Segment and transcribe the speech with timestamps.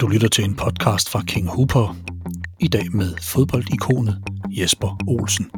[0.00, 1.96] Du lytter til en podcast fra King Hooper.
[2.60, 4.18] I dag med fodboldikonet
[4.50, 5.50] Jesper Olsen.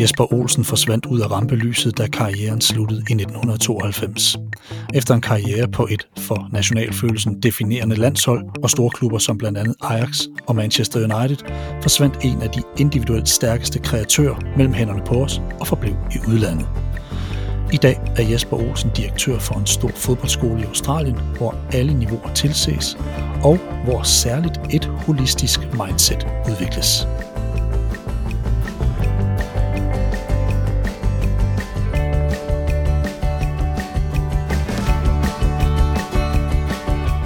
[0.00, 4.36] Jesper Olsen forsvandt ud af rampelyset, da karrieren sluttede i 1992.
[4.94, 10.20] Efter en karriere på et for nationalfølelsen definerende landshold og storklubber som blandt andet Ajax
[10.46, 11.36] og Manchester United,
[11.82, 16.85] forsvandt en af de individuelt stærkeste kreatører mellem hænderne på os og forblev i udlandet.
[17.72, 22.34] I dag er Jesper Olsen direktør for en stor fodboldskole i Australien, hvor alle niveauer
[22.34, 22.98] tilses,
[23.44, 27.06] og hvor særligt et holistisk mindset udvikles.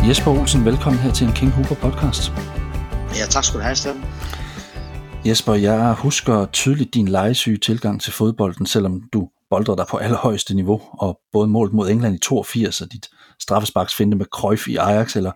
[0.08, 2.32] Jesper Olsen, velkommen her til en King Hooper podcast.
[3.18, 4.04] Ja, tak skal du have, Steffen.
[5.24, 10.54] Jesper, jeg husker tydeligt din legesyge tilgang til fodbolden, selvom du boldrede dig på allerhøjeste
[10.54, 13.08] niveau, og både målt mod England i 82 og dit
[13.96, 15.32] finde med Cruyff i Ajax, eller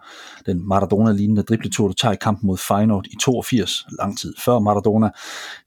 [0.46, 5.10] den Maradona-lignende dribletur, du tager i kampen mod Feyenoord i 82, lang tid før Maradona.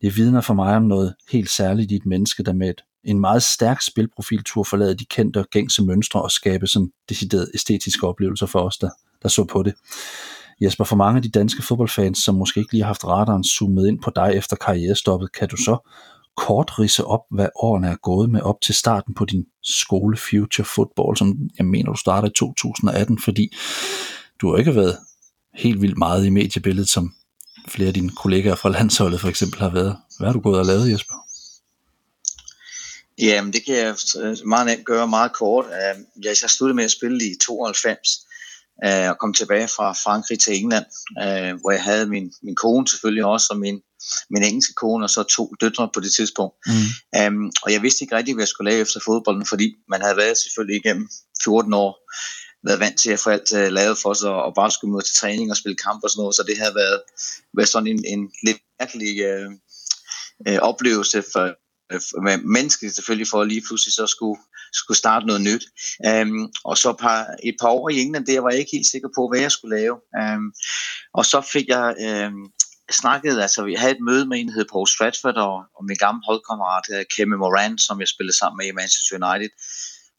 [0.02, 3.20] Det vidner for mig om noget helt særligt i et menneske, der med et, en
[3.20, 8.08] meget stærk spilprofil tur forlade de kendte og gængse mønstre og skabe sådan decideret æstetiske
[8.08, 8.90] oplevelser for os, der,
[9.24, 9.74] der så på det.
[10.62, 13.88] Jesper, for mange af de danske fodboldfans, som måske ikke lige har haft radaren zoomet
[13.88, 15.90] ind på dig efter karrierestoppet, kan du så
[16.38, 20.66] kort rise op, hvad årene er gået med op til starten på din skole Future
[20.66, 23.56] Football, som jeg mener, du startede i 2018, fordi
[24.42, 24.98] du har ikke været
[25.54, 27.14] helt vildt meget i mediebilledet, som
[27.68, 29.98] flere af dine kollegaer fra landsholdet for eksempel har været.
[30.18, 31.14] Hvad har du gået og lavet, Jesper?
[33.20, 35.66] Jamen, det kan jeg øh, meget nemt gøre meget kort.
[35.66, 38.00] Øh, jeg sluttede med at spille i 92,
[38.86, 40.86] øh, og kom tilbage fra Frankrig til England,
[41.62, 43.82] hvor jeg havde min, min kone selvfølgelig også, og min,
[44.30, 46.56] min engelske kone, og så to døtre på det tidspunkt.
[46.68, 47.38] Mm.
[47.38, 50.18] Um, og jeg vidste ikke rigtig, hvad jeg skulle lave efter fodbolden, fordi man havde
[50.18, 51.10] været selvfølgelig igennem
[51.44, 51.92] 14 år,
[52.68, 55.16] været vant til at få alt uh, lavet for sig, og bare skulle møde til
[55.16, 57.02] træning og spille kamp og sådan noget, så det havde været,
[57.58, 59.52] været sådan en, en lidt mærkelig uh,
[60.48, 61.56] uh, oplevelse for,
[62.24, 64.40] med mennesket selvfølgelig for at lige pludselig så skulle,
[64.74, 65.66] skulle starte noget nyt.
[66.10, 69.10] Um, og så par, et par år i England, der var jeg ikke helt sikker
[69.16, 69.96] på, hvad jeg skulle lave.
[70.22, 70.54] Um,
[71.14, 72.52] og så fik jeg um,
[72.92, 75.98] snakkede, altså vi havde et møde med en, der hed Paul Stratford, og, og min
[75.98, 79.50] gamle holdkammerat, Kemi Kevin Moran, som jeg spillede sammen med i Manchester United.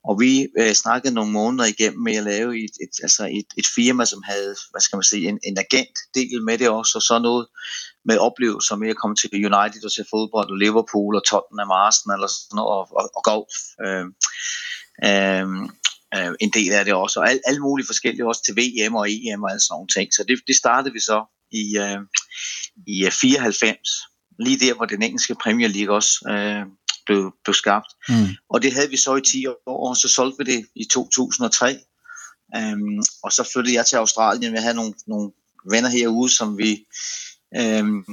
[0.09, 3.67] Og vi øh, snakkede nogle måneder igennem med at lave et, et, altså et, et
[3.75, 7.19] firma, som havde, hvad skal man sige, en, en agentdel med det også, og så
[7.19, 7.47] noget
[8.05, 11.87] med oplevelser med at komme til United og se fodbold, og Liverpool og Tottenham og
[11.87, 13.57] Arsenal og sådan noget, og, og, og golf.
[13.84, 14.07] Øh,
[15.09, 15.47] øh,
[16.17, 19.07] øh, en del af det også, og alle, alle mulige forskellige også til VM og
[19.11, 20.07] EM og alle sådan nogle ting.
[20.15, 21.19] Så det, det startede vi så
[21.50, 22.00] i, øh,
[22.86, 23.78] i 94,
[24.38, 26.66] lige der, hvor den engelske Premier League også øh,
[27.06, 27.91] blev, blev skabt.
[28.09, 28.28] Mm.
[28.50, 31.78] Og det havde vi så i 10 år, og så solgte vi det i 2003.
[32.56, 34.53] Um, og så flyttede jeg til Australien.
[34.53, 35.31] Vi havde nogle, nogle
[35.70, 36.86] venner herude, som vi
[37.60, 38.04] um,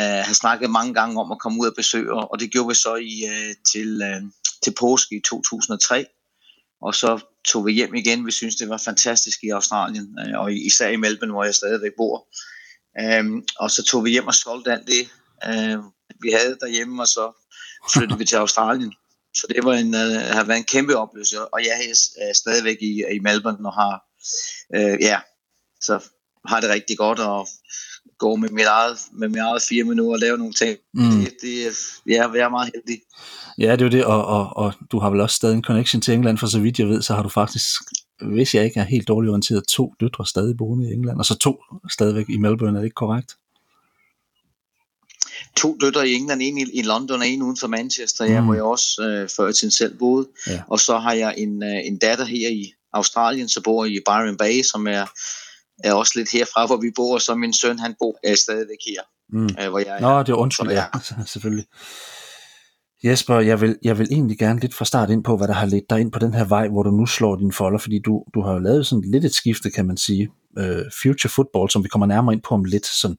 [0.00, 2.74] uh, har snakket mange gange om at komme ud og besøge, og det gjorde vi
[2.74, 4.30] så i, uh, til, uh,
[4.62, 6.06] til påske i 2003.
[6.82, 8.26] Og så tog vi hjem igen.
[8.26, 11.92] Vi synes det var fantastisk i Australien, uh, og især i Melbourne, hvor jeg stadigvæk
[11.96, 12.28] bor.
[13.20, 15.08] Um, og så tog vi hjem og solgte alt det,
[15.46, 15.84] uh,
[16.22, 17.46] vi havde derhjemme, og så
[17.92, 18.92] flyttede vi til Australien.
[19.36, 23.04] Så det var en, uh, har været en kæmpe oplevelse, og jeg er stadigvæk i,
[23.16, 24.02] i Melbourne og har,
[24.76, 25.18] uh, ja,
[25.80, 26.04] så
[26.48, 27.48] har det rigtig godt og
[28.18, 30.78] gå med mit eget, med mit eget fire minutter og lave nogle ting.
[30.94, 31.10] Mm.
[31.10, 31.66] Det, det,
[32.06, 33.02] ja, jeg er meget heldig.
[33.58, 36.02] Ja, det er jo det, og, og, og du har vel også stadig en connection
[36.02, 37.80] til England, for så vidt jeg ved, så har du faktisk
[38.22, 41.38] hvis jeg ikke er helt dårligt orienteret, to døtre stadig boende i England, og så
[41.38, 43.36] to stadigvæk i Melbourne, er det ikke korrekt?
[45.56, 48.32] To døtre i England, en i, i London og en uden for Manchester, mm.
[48.32, 50.28] ja, hvor jeg også øh, før til selv boede.
[50.46, 50.62] Ja.
[50.68, 54.36] Og så har jeg en, øh, en datter her i Australien, så bor i Byron
[54.36, 55.06] Bay, som er,
[55.84, 58.78] er også lidt herfra, hvor vi bor, og så min søn, han bor er stadigvæk
[58.86, 59.48] her, mm.
[59.60, 60.84] øh, hvor jeg Nå, det er undskyld, ja,
[61.32, 61.66] selvfølgelig.
[63.04, 65.66] Jesper, jeg vil, jeg vil egentlig gerne lidt fra start ind på, hvad der har
[65.66, 68.24] ledt dig ind på den her vej, hvor du nu slår dine folder, fordi du,
[68.34, 70.28] du har jo lavet sådan lidt et skifte, kan man sige.
[70.58, 72.86] øh, future football, som vi kommer nærmere ind på om lidt.
[72.86, 73.16] Sådan.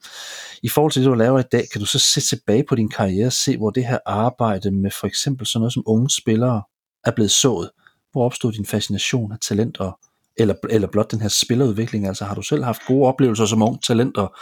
[0.63, 2.89] I forhold til det, du laver i dag, kan du så se tilbage på din
[2.89, 6.61] karriere og se, hvor det her arbejde med for eksempel sådan noget som unge spillere
[7.05, 7.69] er blevet sået.
[8.11, 10.00] Hvor opstod din fascination af talent og,
[10.38, 12.07] eller, eller blot den her spillerudvikling?
[12.07, 14.33] Altså har du selv haft gode oplevelser som ung talent, og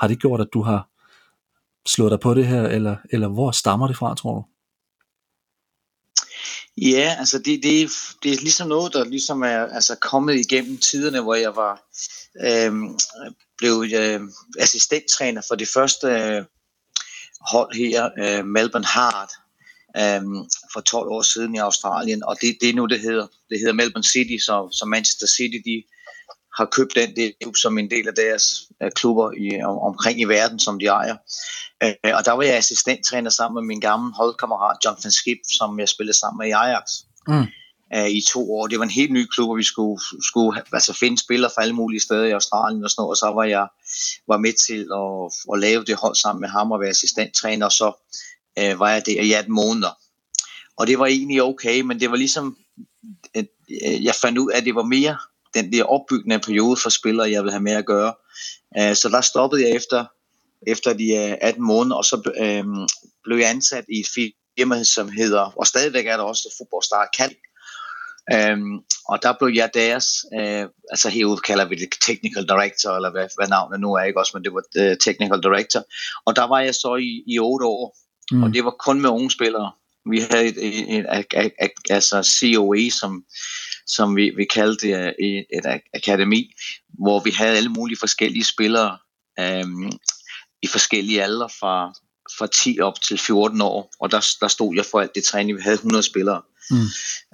[0.00, 0.88] har det gjort, at du har
[1.88, 4.44] slået dig på det her, eller, eller hvor stammer det fra, tror du?
[6.82, 7.90] Ja, altså det, det,
[8.22, 11.82] det er ligesom noget, der ligesom er altså kommet igennem tiderne, hvor jeg var
[12.44, 12.72] øh,
[13.58, 14.20] blev øh,
[14.58, 16.44] assistenttræner for det første øh,
[17.50, 19.30] hold her, øh, Melbourne Heart,
[19.96, 20.22] øh,
[20.72, 23.72] for 12 år siden i Australien, og det, det er nu, det hedder, det hedder
[23.72, 25.82] Melbourne City, så, så Manchester City, de
[26.56, 27.32] har købt den del
[27.62, 28.44] som en del af deres
[28.94, 31.16] klubber i, om, omkring i verden, som de ejer.
[31.84, 35.80] Uh, og der var jeg assistenttræner sammen med min gamle holdkammerat John van Skip, som
[35.80, 36.84] jeg spillede sammen med i Ajax.
[37.28, 37.46] Mm
[37.94, 38.66] uh, i to år.
[38.66, 41.74] Det var en helt ny klub, og vi skulle, skulle altså finde spillere fra alle
[41.74, 43.66] mulige steder i Australien og sådan noget, og så var jeg
[44.28, 47.72] var med til at, at lave det hold sammen med ham og være assistenttræner, og
[47.72, 47.88] så
[48.60, 49.98] uh, var jeg der i 18 måneder.
[50.78, 52.56] Og det var egentlig okay, men det var ligesom,
[53.34, 53.46] at
[53.78, 55.18] jeg fandt ud af, at det var mere
[55.56, 58.14] den der opbyggende periode for spillere, jeg ville have med at gøre.
[58.78, 60.04] Uh, så der stoppede jeg efter,
[60.66, 62.86] efter de 18 måneder, og så uh,
[63.24, 67.34] blev jeg ansat i et firma, som hedder, og stadigvæk er der også Fodboldstar Kald,
[68.34, 68.76] Øhm,
[69.08, 70.06] og der blev jeg deres,
[70.40, 74.20] øh, altså herude kalder vi det technical director, eller hvad, hvad navnet nu er, ikke
[74.20, 75.82] også, men det var uh, technical director.
[76.26, 77.96] Og der var jeg så i, i otte år,
[78.32, 78.42] mm.
[78.42, 79.72] og det var kun med unge spillere.
[80.10, 83.24] Vi havde et, et, et, et, et altså COE, som,
[83.86, 86.54] som vi, vi kaldte det, et, et akademi,
[86.88, 88.98] hvor vi havde alle mulige forskellige spillere
[89.40, 89.92] øhm,
[90.62, 91.92] i forskellige alder fra,
[92.38, 95.58] fra 10 op til 14 år, og der, der stod jeg for alt det træning.
[95.58, 96.42] Vi havde 100 spillere.
[96.70, 96.86] Mm.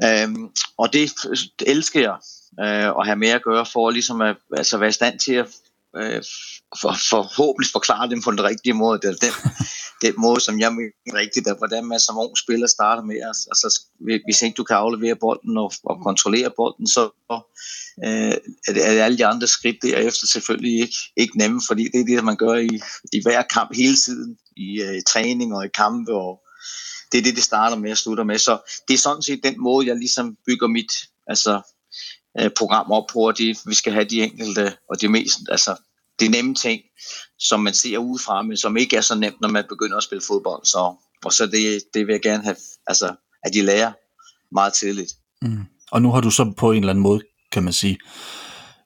[0.04, 1.12] Øhm, og det,
[1.58, 2.16] det elsker jeg
[2.60, 5.46] øh, at have med at gøre for ligesom at altså være i stand til at
[5.96, 6.22] øh,
[6.80, 9.00] for, forhåbentlig forklare dem på den rigtige måde.
[9.00, 9.52] Det er den,
[10.02, 13.20] den måde, som jeg mener rigtigt, at hvordan man som ung spiller starter med.
[13.28, 13.82] Altså, altså
[14.24, 17.10] hvis ikke du kan aflevere bolden og, og kontrollere bolden, så
[18.04, 18.34] øh,
[18.68, 22.00] er, det, er det alle de andre skridt derefter selvfølgelig ikke, ikke nemme, fordi det
[22.00, 22.80] er det, man gør i,
[23.12, 26.40] i hver kamp hele tiden, i øh, træning og i kampe og
[27.12, 28.38] det er det, det starter med og slutter med.
[28.38, 28.58] Så
[28.88, 30.92] det er sådan set den måde, jeg ligesom bygger mit
[31.26, 31.60] altså,
[32.40, 35.76] øh, program op på, at vi skal have de enkelte og de mest, altså
[36.22, 36.80] de nemme ting,
[37.38, 40.22] som man ser udefra, men som ikke er så nemt, når man begynder at spille
[40.26, 40.64] fodbold.
[40.64, 43.14] Så, og så det, det vil jeg gerne have, altså,
[43.44, 43.92] at de lærer
[44.54, 45.12] meget tidligt.
[45.42, 45.64] Mm.
[45.90, 47.20] Og nu har du så på en eller anden måde,
[47.52, 47.98] kan man sige,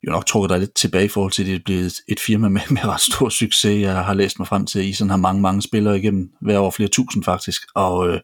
[0.07, 2.49] jo nok trukket dig lidt tilbage i forhold til, at det er blevet et firma
[2.49, 3.83] med, med ret stor succes.
[3.83, 6.59] Jeg har læst mig frem til, at I sådan har mange, mange spillere igennem, hver
[6.59, 7.63] år flere tusind faktisk.
[7.75, 8.21] Og øh,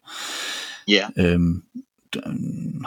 [0.91, 1.11] yeah.
[1.19, 1.62] øhm,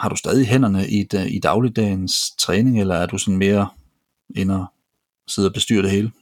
[0.00, 3.68] har du stadig hænderne i, i dagligdagens træning, eller er du sådan mere
[4.36, 4.66] ind og
[5.28, 6.12] sidde og bestyre det hele?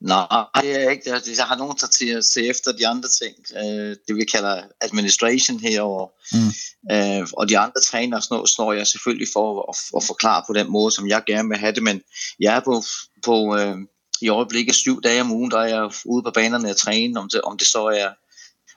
[0.00, 0.26] Nej,
[0.60, 1.02] det er ikke.
[1.10, 3.34] Jeg, jeg har nogen til at se efter de andre ting.
[3.56, 6.08] Øh, det vi kalder administration herovre.
[6.32, 6.92] Mm.
[6.94, 10.70] Øh, og de andre træner snor, snor jeg selvfølgelig for at, at forklare på den
[10.70, 11.82] måde, som jeg gerne vil have det.
[11.82, 12.02] Men
[12.40, 12.82] jeg er på,
[13.24, 13.76] på øh,
[14.20, 17.28] i øjeblikket syv dage om ugen, der er jeg ude på banerne at træne, om
[17.28, 18.08] det, om det så er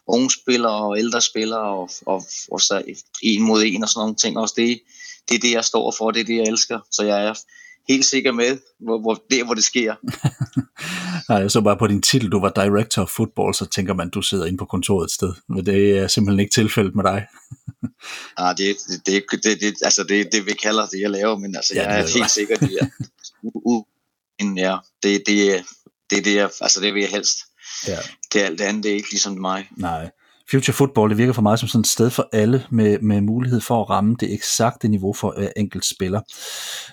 [0.08, 2.84] unge spillere og ældre spillere, og, og, og så
[3.24, 4.38] en mod en og sådan nogle ting.
[4.38, 4.82] Også det,
[5.30, 6.80] det er det, jeg står for, det er det, jeg elsker.
[6.92, 7.34] Så jeg er
[7.90, 9.96] helt sikker med, hvor, hvor, der hvor det sker.
[11.30, 14.10] Nej, jeg så bare på din titel, du var Director of Football, så tænker man,
[14.10, 15.34] du sidder inde på kontoret et sted.
[15.50, 17.26] Men det er simpelthen ikke tilfældet med dig.
[18.38, 18.76] ah, det,
[19.06, 21.90] det, det, det, det, altså det, det vi kalder det, jeg laver, men altså, ja,
[21.90, 22.88] jeg er helt sikker, det er,
[23.44, 23.84] uh,
[24.58, 25.64] ja, det, det,
[26.10, 27.38] det, det, altså det vil jeg helst.
[27.88, 27.98] Ja.
[28.34, 29.68] Det er alt det andet, det er ikke ligesom mig.
[29.78, 30.10] Nej.
[30.52, 33.62] Future Football, det virker for mig som sådan et sted for alle med, med mulighed
[33.62, 36.22] for at ramme det eksakte niveau for øh, hver enkelt spiller.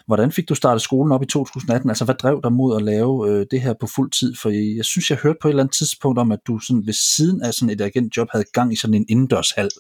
[0.07, 1.91] Hvordan fik du startet skolen op i 2018?
[1.91, 4.35] Altså, hvad drev dig mod at lave øh, det her på fuld tid?
[4.43, 6.95] For jeg synes, jeg hørte på et eller andet tidspunkt om, at du sådan ved
[6.95, 9.71] siden af sådan et agentjob havde gang i sådan en indendørshal.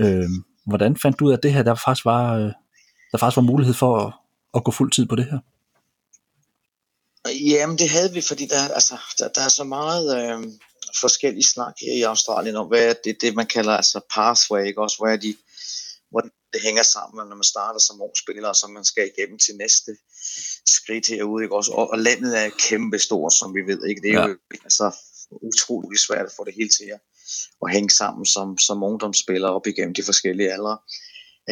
[0.00, 0.28] Øh,
[0.66, 2.52] hvordan fandt du ud af det her, der faktisk var, øh,
[3.12, 4.12] der faktisk var mulighed for at,
[4.54, 5.38] at gå fuld tid på det her?
[7.50, 10.06] Jamen, det havde vi, fordi der, altså, der, der er så meget...
[10.18, 10.52] Øh
[11.00, 14.82] forskellige snak her i Australien om, hvad er det, det man kalder altså pathway, ikke?
[14.82, 15.36] også hvor er de,
[16.10, 19.38] hvordan det hænger sammen, når man starter som ung spiller, og så man skal igennem
[19.38, 19.92] til næste
[20.66, 21.56] skridt herude, ikke?
[21.56, 24.02] Også, og, og landet er kæmpe stort, som vi ved, ikke?
[24.02, 24.26] Det er ja.
[24.26, 24.96] jo altså,
[25.30, 27.00] utrolig svært at få det hele til at,
[27.62, 30.78] at hænge sammen som, som ungdomsspiller op igennem de forskellige aldre.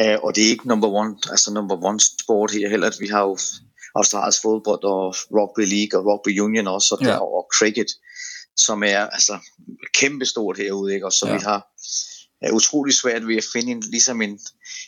[0.01, 3.07] Uh, og det er ikke number one, altså number one sport her heller, at vi
[3.07, 3.37] har jo
[3.95, 7.07] Australiens fodbold og rugby league og rugby union også, og, ja.
[7.07, 7.87] der, og cricket
[8.65, 9.39] som er altså
[9.93, 11.05] kæmpestort herude, ikke?
[11.05, 11.33] og så ja.
[11.33, 11.67] vi har
[12.41, 14.39] er utrolig svært ved at finde en, ligesom en,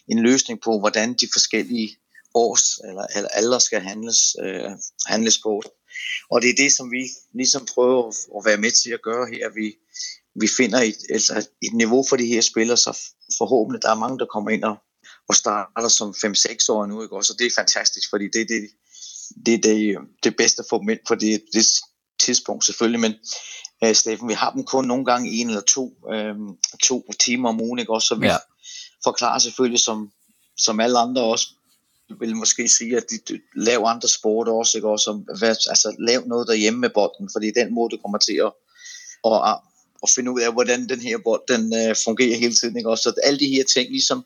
[0.08, 1.98] en løsning på, hvordan de forskellige
[2.34, 4.72] års eller, eller alder skal handles, øh,
[5.06, 5.64] handles på.
[6.30, 9.50] Og det er det, som vi ligesom prøver at være med til at gøre her.
[9.50, 9.76] Vi,
[10.42, 13.00] vi finder et, altså et niveau for de her spillere, så
[13.38, 14.76] forhåbentlig der er mange, der kommer ind og,
[15.30, 17.24] og starter som 5-6 år nu, ikke?
[17.24, 18.70] så det er fantastisk, fordi det er det,
[19.46, 21.66] det, det, det bedste for dem ind på det, det
[22.22, 23.14] tidspunkt selvfølgelig, men
[23.84, 26.36] øh, Steffen, vi har dem kun nogle gange en eller to, øh,
[26.84, 27.94] to timer om ugen, ikke?
[27.94, 28.38] Også, så vi ja.
[29.04, 30.12] forklarer selvfølgelig, som,
[30.58, 31.48] som alle andre også
[32.20, 34.90] vil måske sige, at de, laver andre sport også, ikke?
[34.90, 38.52] Også, hvad, altså lav noget derhjemme med bolden, fordi den måde, du kommer til at,
[39.26, 39.60] at
[40.04, 42.78] at finde ud af, hvordan den her bold den, øh, fungerer hele tiden.
[42.78, 42.90] Ikke?
[42.90, 44.26] Også, så alle de her ting ligesom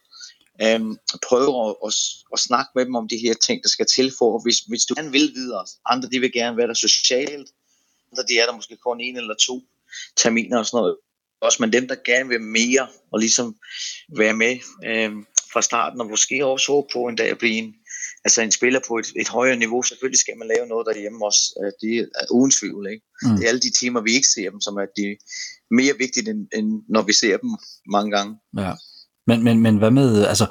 [0.61, 0.81] øh,
[1.27, 1.93] prøver at, at,
[2.33, 4.93] at snakke med dem om de her ting, der skal til for, hvis, hvis du
[4.97, 5.65] gerne vil videre.
[5.85, 7.49] Andre de vil gerne være der socialt,
[8.15, 9.61] andre de er der måske kun en eller to
[10.17, 10.97] terminer og sådan noget.
[11.41, 13.55] Også, men dem, der gerne vil mere og ligesom
[14.17, 14.55] være med
[14.85, 15.11] øh,
[15.53, 17.73] fra starten, og måske også håbe på en dag at blive en,
[18.25, 19.83] altså en spiller på et, et højere niveau.
[19.83, 21.41] Selvfølgelig skal man lave noget derhjemme også.
[21.81, 22.87] Det er uden tvivl.
[22.91, 23.05] Ikke?
[23.21, 23.35] Mm.
[23.35, 25.17] Det er alle de timer, vi ikke ser dem, som er de
[25.71, 27.49] mere vigtige, end, end når vi ser dem
[27.91, 28.35] mange gange.
[28.57, 28.73] Ja.
[29.27, 30.45] Men, men, men hvad med, altså,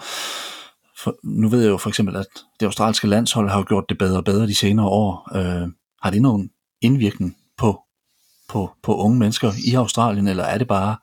[1.02, 2.26] for, nu ved jeg jo for eksempel, at
[2.60, 5.36] det australske landshold har jo gjort det bedre og bedre de senere år.
[5.36, 5.68] Øh,
[6.02, 7.82] har det nogen indvirkning på,
[8.48, 10.96] på, på unge mennesker i Australien, eller er det bare,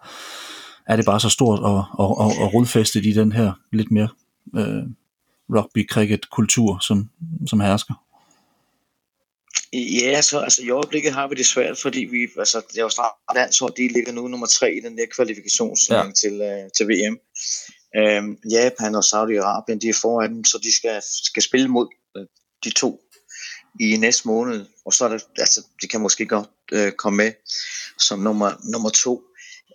[0.88, 4.10] er det bare så stort og, og, og, og rodfæstet i den her lidt mere
[4.56, 4.84] øh,
[5.50, 7.10] rugby-cricket-kultur, som,
[7.48, 7.94] som hersker?
[9.74, 13.74] Ja, så altså, i øjeblikket har vi det svært, fordi vi, altså, det Australien landshold,
[13.78, 16.12] de ligger nu nummer tre i den der kvalifikationsring ja.
[16.12, 17.20] til, uh, til VM.
[17.98, 21.88] Øhm, Japan og Saudi-Arabien, de er foran dem, så de skal, skal spille mod
[22.20, 22.26] uh,
[22.64, 23.02] de to
[23.80, 27.32] i næste måned, og så er det, altså, de kan måske godt uh, komme med
[28.00, 29.24] som nummer, nummer to.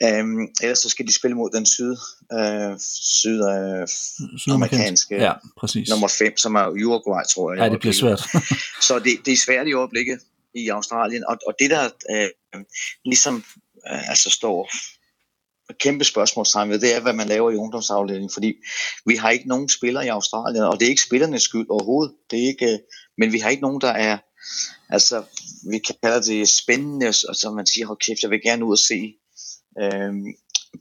[0.05, 1.97] Um, ellers så skal de spille mod den syd,
[2.33, 3.89] uh, syd, uh,
[4.39, 5.89] sydamerikanske ja, præcis.
[5.89, 7.63] nummer 5, som er Uruguay, tror jeg.
[7.63, 8.21] Ja, det bliver svært.
[8.87, 10.19] så det, det er svært i øjeblikket
[10.55, 12.61] i Australien, og, og det der uh,
[13.05, 13.45] ligesom
[13.91, 14.71] uh, altså står
[15.81, 18.55] kæmpe spørgsmålstegn ved, det er, hvad man laver i ungdomsafdelingen, fordi
[19.07, 22.43] vi har ikke nogen spillere i Australien, og det er ikke spillernes skyld overhovedet, det
[22.43, 22.79] er ikke,
[23.19, 24.19] men vi har ikke nogen, der er,
[24.89, 25.25] altså,
[25.71, 28.79] vi kalder det spændende, og så man siger, hold kæft, jeg vil gerne ud og
[28.79, 29.15] se
[29.83, 30.13] øh,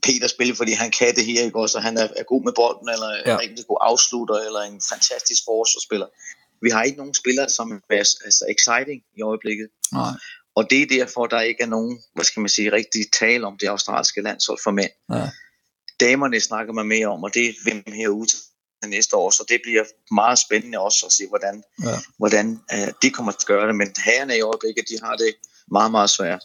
[0.02, 2.52] Peter spille, fordi han kan det her, ikke også, og han er, er god med
[2.52, 3.32] bolden, eller ja.
[3.32, 6.06] en rigtig god afslutter, eller en fantastisk forsvarsspiller.
[6.62, 9.68] Vi har ikke nogen spillere, som er altså, exciting i øjeblikket.
[9.92, 10.12] Nej.
[10.56, 13.58] Og det er derfor, der ikke er nogen, hvad skal man sige, rigtig tale om
[13.60, 14.90] det australske landshold for mænd.
[15.12, 15.30] Ja.
[16.00, 18.28] Damerne snakker man mere om, og det er hvem herude
[18.86, 21.96] næste år, så det bliver meget spændende også at se, hvordan, ja.
[22.18, 23.76] hvordan uh, de kommer til at gøre det.
[23.76, 25.34] Men herrerne i øjeblikket, de har det
[25.70, 26.42] meget, meget svært.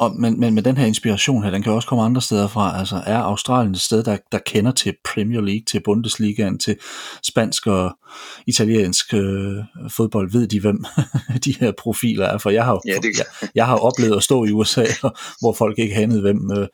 [0.00, 2.78] Og, men, men med den her inspiration her, den kan også komme andre steder fra.
[2.78, 6.76] Altså er Australien et sted, der, der kender til Premier League, til Bundesligaen, til
[7.22, 7.98] spansk og
[8.46, 9.56] italiensk øh,
[9.90, 10.32] fodbold?
[10.32, 10.84] Ved de, hvem
[11.44, 12.38] de her profiler er?
[12.38, 13.18] For jeg har, ja, det...
[13.18, 14.84] jeg, jeg har oplevet at stå i USA,
[15.40, 16.66] hvor folk ikke handede, hvem øh,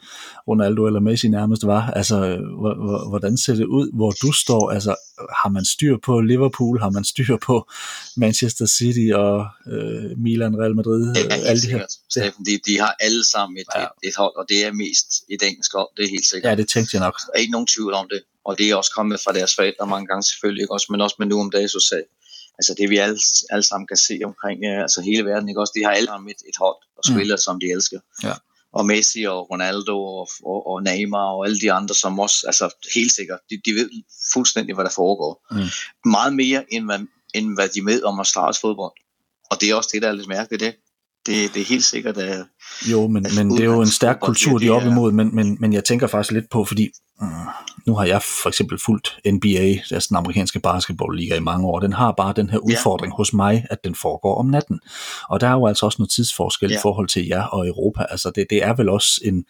[0.49, 1.91] Ronaldo eller Messi nærmest var.
[1.91, 2.17] Altså,
[3.09, 4.71] hvordan ser det ud, hvor du står?
[4.71, 4.95] Altså,
[5.43, 6.81] har man styr på Liverpool?
[6.81, 7.71] Har man styr på
[8.17, 11.15] Manchester City og øh, Milan, Real Madrid?
[11.17, 11.85] Ja, alle de her.
[12.11, 13.83] Steffen, de, de har alle sammen et, ja.
[13.83, 16.51] et, et hold, og det er mest et engelsk hold, det er helt sikkert.
[16.51, 17.21] Ja, det tænkte jeg nok.
[17.27, 19.87] Der er ikke nogen tvivl om det, og det er også kommet fra deres forældre
[19.87, 20.73] mange gange selvfølgelig, ikke?
[20.73, 22.05] Også, men også med nu om dagen, så sagde,
[22.59, 23.19] altså det vi alle,
[23.51, 25.61] alle sammen kan se omkring altså hele verden, ikke?
[25.61, 27.45] Også, de har alle sammen et, et hold og spiller, mm.
[27.47, 28.01] som de elsker.
[28.23, 28.35] Ja.
[28.73, 32.71] Og Messi og Ronaldo og, og, og Neymar og alle de andre, som også, altså
[32.95, 33.91] helt sikkert, de, de ved
[34.33, 35.47] fuldstændig, hvad der foregår.
[35.51, 36.11] Mm.
[36.11, 37.01] Meget mere, end hvad,
[37.35, 38.93] end hvad de ved om at starte fodbold.
[39.51, 40.75] Og det er også det, der er lidt mærkeligt, det
[41.27, 42.17] det, det er helt sikkert...
[42.17, 42.47] at
[42.91, 45.57] jo, men, men det er jo en stærk kultur, de er op imod, men, men,
[45.61, 46.89] men jeg tænker faktisk lidt på, fordi
[47.23, 47.29] uh,
[47.87, 51.93] nu har jeg for eksempel fulgt NBA, altså den amerikanske basketballliga i mange år, den
[51.93, 53.17] har bare den her udfordring ja.
[53.17, 54.81] hos mig, at den foregår om natten.
[55.29, 56.77] Og der er jo altså også noget tidsforskel ja.
[56.77, 58.07] i forhold til jer og Europa.
[58.11, 59.45] Altså det, det er vel også en,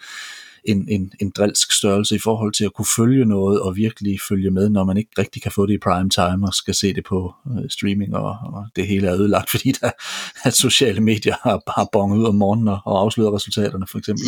[0.69, 4.51] en, en, en drilsk størrelse i forhold til at kunne følge noget og virkelig følge
[4.51, 7.05] med, når man ikke rigtig kan få det i prime time og skal se det
[7.05, 9.91] på øh, streaming, og, og det hele er ødelagt, fordi der,
[10.43, 14.25] at sociale medier har bare bonget ud om morgenen og, og afsløret resultaterne for eksempel.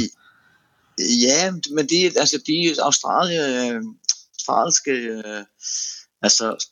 [0.98, 3.82] Ja, men de, altså de australie, øh,
[4.48, 5.44] australske, øh,
[6.22, 6.66] altså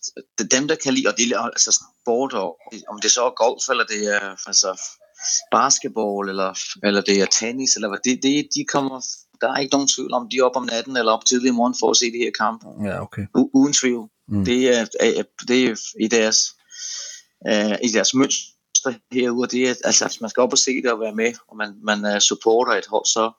[0.50, 2.58] dem der kan lide, og det er altså sport, og
[2.88, 4.80] om det så er golf, eller det er altså
[5.50, 9.00] basketball, eller, eller det er tennis, eller hvad, det, det, de kommer
[9.40, 11.52] der er ikke nogen tvivl om, de er op om natten eller op tidlig i
[11.52, 12.64] morgen for at se det her kamp.
[12.84, 13.22] Ja, okay.
[13.38, 14.08] U- uden tvivl.
[14.28, 14.44] Mm.
[14.44, 14.84] Det, er,
[15.48, 16.38] det er i deres,
[17.48, 19.48] uh, i deres mønster herude.
[19.48, 22.14] Det er, altså, man skal op og se det og være med, og man, man
[22.14, 23.32] uh, supporter et hold, så,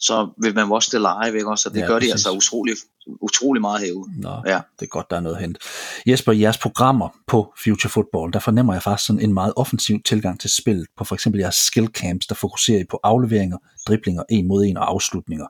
[0.00, 1.56] så vil man også det live, ikke?
[1.56, 2.08] Så det ja, gør præcis.
[2.08, 2.74] de altså utrolig,
[3.20, 4.20] utrolig meget herude.
[4.20, 4.60] Nå, ja.
[4.80, 5.60] det er godt, der er noget at hente.
[6.06, 10.02] Jesper, i jeres programmer på Future Football, der fornemmer jeg faktisk sådan en meget offensiv
[10.04, 14.22] tilgang til spillet, på for eksempel jeres skill camps, der fokuserer I på afleveringer, driblinger,
[14.30, 15.46] en mod en og afslutninger.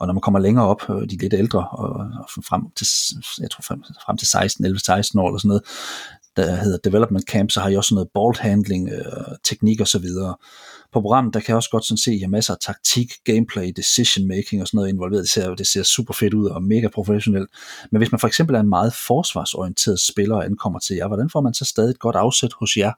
[0.00, 1.90] Og når man kommer længere op, øh, de lidt ældre, og
[2.28, 2.86] frem til,
[3.40, 5.62] jeg tror frem, frem til 16, 11, 16 år eller sådan noget,
[6.36, 9.98] der hedder development camp, så har I også noget ball handling, øh, teknik og så
[9.98, 10.36] videre
[10.98, 13.12] på programmet, der kan jeg også godt sådan se, at I har masser af taktik,
[13.24, 15.22] gameplay, decision making og sådan noget involveret.
[15.22, 17.50] Det ser, det ser super fedt ud og mega professionelt.
[17.90, 21.30] Men hvis man for eksempel er en meget forsvarsorienteret spiller og ankommer til jer, hvordan
[21.30, 22.92] får man så stadig et godt afsæt hos jer?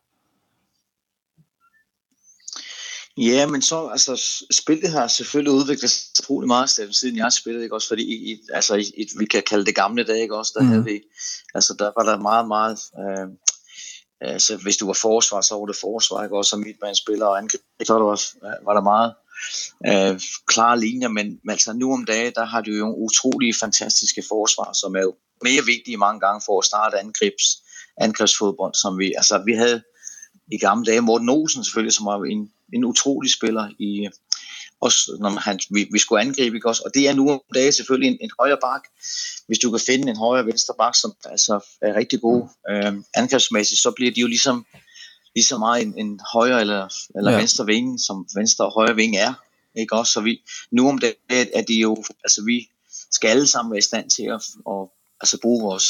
[3.17, 7.75] Ja, men så, altså, spillet har selvfølgelig udviklet sig utrolig meget, siden jeg spillede, ikke
[7.75, 10.53] også, fordi i, i, altså, i, i, vi kan kalde det gamle dage, ikke også,
[10.57, 10.69] der mm.
[10.69, 11.01] havde vi,
[11.55, 13.29] altså, der var der meget, meget, øh,
[14.21, 16.37] altså, hvis du var forsvar, så var det forsvar, ikke?
[16.37, 19.15] Også, som midtbanespiller og angreb, så var der, også, øh, var der meget
[19.87, 24.23] øh, klare linjer, men, men altså nu om dagen, der har du jo utrolige fantastiske
[24.29, 27.47] forsvar, som er jo mere vigtige mange gange for at starte angrebs,
[28.01, 29.83] angrebsfodbold, som vi, altså vi havde
[30.53, 34.09] i gamle dage, Morten Olsen selvfølgelig, som var en en utrolig spiller i
[34.81, 36.83] også når han, vi, vi skulle angribe, ikke også?
[36.87, 38.83] Og det er nu om dagen selvfølgelig en, en højre bak.
[39.47, 43.81] Hvis du kan finde en højre venstre bak, som altså er rigtig god øh, angrebsmæssigt,
[43.81, 44.67] så bliver de jo ligesom
[45.35, 47.39] lige så meget en, en højre eller, eller ja.
[47.39, 49.35] venstre vinge, som venstre og højre vinge er.
[49.77, 50.13] Ikke også?
[50.13, 52.69] Så vi, nu om dagen er de jo, altså vi
[53.11, 54.89] skal alle sammen være i stand til at, at
[55.21, 55.89] altså bruge vores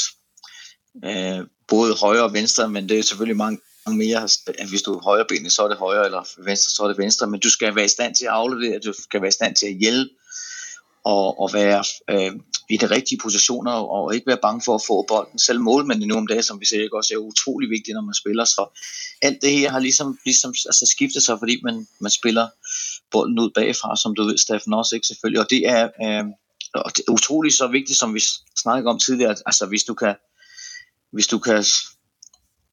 [1.04, 3.60] øh, både højre og venstre, men det er selvfølgelig mange
[3.96, 4.28] mere,
[4.68, 7.40] hvis du er højre så er det højre, eller venstre, så er det venstre, men
[7.40, 9.74] du skal være i stand til at aflevere, du skal være i stand til at
[9.74, 10.10] hjælpe,
[11.04, 12.32] og, og være øh,
[12.70, 15.38] i de rigtige positioner, og ikke være bange for at få bolden.
[15.38, 18.14] Selv målmanden nu om dagen, som vi ser, ikke, også er utrolig vigtigt, når man
[18.14, 18.44] spiller.
[18.44, 18.78] Så
[19.22, 22.48] alt det her har ligesom, ligesom altså skiftet sig, fordi man, man spiller
[23.10, 25.40] bolden ud bagfra, som du ved, Steffen også, ikke selvfølgelig.
[25.40, 26.24] Og det er, øh,
[26.74, 28.22] og det er utroligt så vigtigt, som vi
[28.56, 30.14] snakkede om tidligere, altså hvis du kan,
[31.12, 31.64] hvis du kan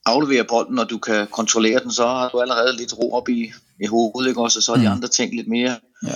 [0.08, 3.52] aflevere bolden, når du kan kontrollere den, så har du allerede lidt ro op i,
[3.82, 4.60] i hovedet, ikke også?
[4.60, 4.92] Og så er de mm.
[4.92, 6.14] andre ting lidt mere ja.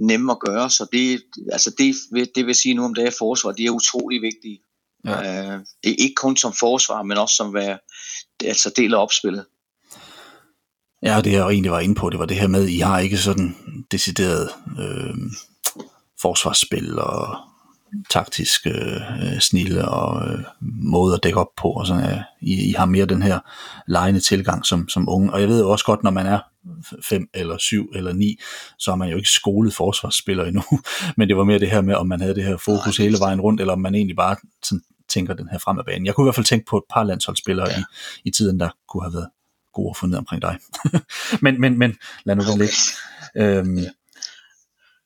[0.00, 0.70] nemme at gøre.
[0.70, 1.22] Så det,
[1.52, 1.94] altså det,
[2.34, 4.60] det vil sige nu om dagen forsvar, det er utrolig vigtigt.
[5.04, 5.18] Ja.
[5.18, 7.76] Uh, det er ikke kun som forsvar, men også som hvad,
[8.44, 9.44] altså del af opspillet.
[11.02, 12.98] Ja, det jeg egentlig var inde på, det var det her med, at I har
[12.98, 13.56] ikke sådan
[13.90, 15.14] decideret øh,
[16.20, 17.36] forsvarsspil og
[18.10, 20.38] taktisk øh, snille og øh,
[20.82, 21.68] måde at dække op på.
[21.68, 23.38] Og sådan, øh, I, I har mere den her
[23.86, 25.32] lejende tilgang som, som unge.
[25.32, 26.40] Og jeg ved jo også godt, når man er
[27.02, 28.38] fem eller syv eller ni,
[28.78, 30.62] så er man jo ikke skolet forsvarsspiller endnu.
[31.16, 33.40] Men det var mere det her med, om man havde det her fokus hele vejen
[33.40, 36.06] rundt, eller om man egentlig bare sådan, tænker den her frem af banen.
[36.06, 37.78] Jeg kunne i hvert fald tænke på et par landsholdsspillere ja.
[37.78, 37.82] i,
[38.24, 39.28] i tiden, der kunne have været
[39.74, 40.58] gode at få ned omkring dig.
[41.44, 42.60] men, men, men lad nu det okay.
[42.60, 42.74] ligge.
[43.36, 43.84] Øhm,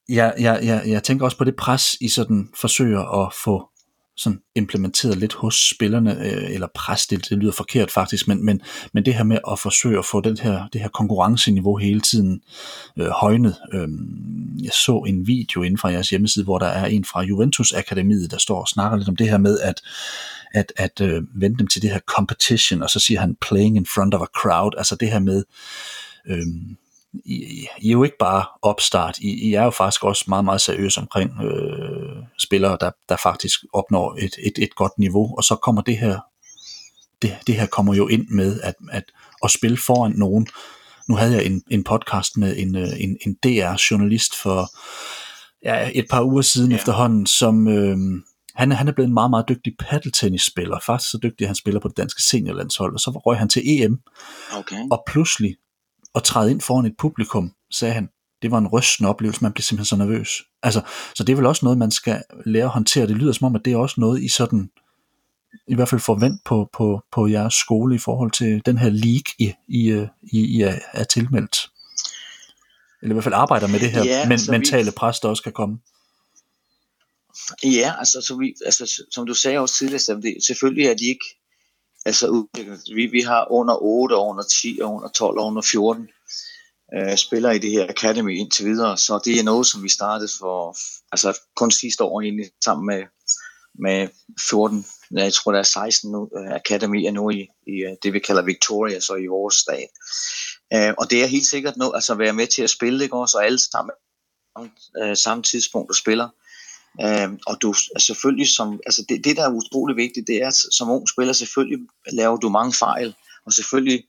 [0.08, 3.68] jeg, jeg, jeg, jeg tænker også på det pres, I sådan forsøger at få
[4.16, 8.60] sådan implementeret lidt hos spillerne, øh, eller pres, det, det lyder forkert faktisk, men, men,
[8.94, 12.40] men det her med at forsøge at få den her, det her konkurrenceniveau hele tiden
[12.98, 13.56] øh, højnet.
[13.72, 13.88] Øh,
[14.62, 18.30] jeg så en video inden fra jeres hjemmeside, hvor der er en fra Juventus Akademiet,
[18.30, 19.80] der står og snakker lidt om det her med, at
[20.54, 23.86] at, at øh, vende dem til det her competition, og så siger han playing in
[23.86, 25.44] front of a crowd, altså det her med,
[26.26, 26.46] øh,
[27.14, 30.60] i, I er jo ikke bare opstart, I, I er jo faktisk også meget, meget
[30.60, 35.56] seriøse omkring øh, spillere, der, der faktisk opnår et, et, et godt niveau, og så
[35.56, 36.18] kommer det her,
[37.22, 39.04] det, det her kommer jo ind med at, at,
[39.44, 40.46] at spille foran nogen.
[41.08, 44.70] Nu havde jeg en, en podcast med en, øh, en, en DR-journalist for
[45.64, 46.76] ja, et par uger siden ja.
[46.76, 47.96] efterhånden, som øh,
[48.54, 51.80] han, han er blevet en meget, meget dygtig paddeltennisspiller, faktisk så dygtig, at han spiller
[51.80, 54.00] på det danske seniorlandshold, og så røg han til EM,
[54.52, 54.76] okay.
[54.90, 55.56] og pludselig
[56.18, 58.08] at træde ind foran et publikum, sagde han,
[58.42, 60.42] det var en rystende oplevelse, man blev simpelthen så nervøs.
[60.62, 60.80] Altså,
[61.14, 63.06] så det er vel også noget, man skal lære at håndtere.
[63.06, 64.70] Det lyder som om, at det er også noget, I sådan,
[65.68, 69.32] i hvert fald forvent på, på, på jeres skole i forhold til den her league,
[69.38, 71.70] I, I, I, I er, er tilmeldt.
[73.02, 74.90] Eller i hvert fald arbejder med det her ja, men, altså, mentale vi...
[74.90, 75.78] pres, der også kan komme.
[77.64, 81.04] Ja, altså, så vi, altså som du sagde også tidligere, så det, selvfølgelig er de
[81.04, 81.24] ikke
[82.06, 82.46] altså
[82.94, 86.08] Vi, vi har under 8, under 10, under 12 under 14
[86.94, 90.30] øh, spillere i det her Academy indtil videre, så det er noget, som vi startede
[90.38, 90.76] for,
[91.12, 93.02] altså kun sidste år egentlig, sammen med,
[93.78, 94.08] med
[94.48, 97.92] 14, jeg tror der er 16 nu, øh, uh, Academy er nu i, i uh,
[98.02, 99.90] det vi kalder Victoria, så i vores stat.
[100.74, 103.04] Uh, øh, og det er helt sikkert noget, altså at være med til at spille,
[103.04, 103.92] ikke også, og alle sammen
[105.02, 106.28] uh, samme tidspunkt og spiller.
[107.02, 110.48] Øh, og du er selvfølgelig som, altså det, det der er utrolig vigtigt, det er,
[110.48, 111.78] at som ung spiller selvfølgelig
[112.12, 113.14] laver du mange fejl,
[113.46, 114.04] og selvfølgelig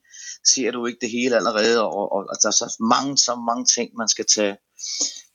[0.53, 3.65] ser du ikke det hele allerede, og, og, og der er så mange, så mange
[3.65, 4.57] ting, man skal tage,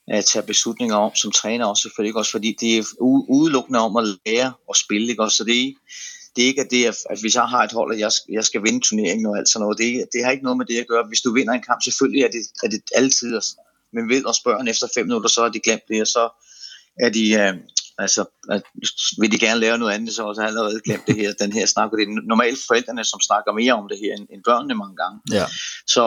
[0.09, 2.19] at tage beslutninger om som træner også selvfølgelig, ikke?
[2.19, 2.85] også fordi det er
[3.31, 5.23] udelukkende om at lære og spille, ikke?
[5.23, 5.73] også, så det er,
[6.37, 8.63] det er ikke at det, at hvis jeg har et hold, at jeg, jeg skal
[8.63, 11.05] vinde turneringen og alt sådan noget, det, det har ikke noget med det at gøre.
[11.09, 13.41] Hvis du vinder en kamp, selvfølgelig er det, er det altid,
[13.93, 16.23] men ved og spørger efter fem minutter, så er de glemt det, og så
[17.01, 17.55] er de, øh,
[17.99, 18.63] altså, at,
[19.21, 21.67] vil de gerne lave noget andet, så også har allerede glemt det her, den her
[21.67, 24.75] snak, og det er normalt forældrene, som snakker mere om det her, end, end børnene
[24.75, 25.21] mange gange.
[25.33, 25.47] Ja.
[25.87, 26.03] Så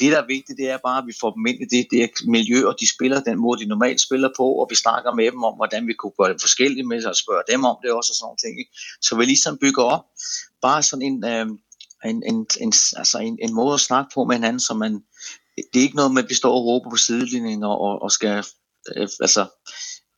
[0.00, 2.10] det, der er vigtigt, det er bare, at vi får dem ind i det, det
[2.36, 5.42] miljø, og de spiller den måde, de normalt spiller på, og vi snakker med dem
[5.44, 8.16] om, hvordan vi kunne gøre det forskelligt med og spørge dem om det også, og
[8.16, 8.54] sådan nogle ting.
[9.06, 10.04] Så vi ligesom bygger op,
[10.62, 11.46] bare sådan en, øh,
[12.10, 15.02] en, en, en, altså en, en måde at snakke på med hinanden, så man
[15.56, 18.44] det er ikke noget med, at vi står og råber på sidelinjen og, og skal,
[18.96, 19.46] øh, altså,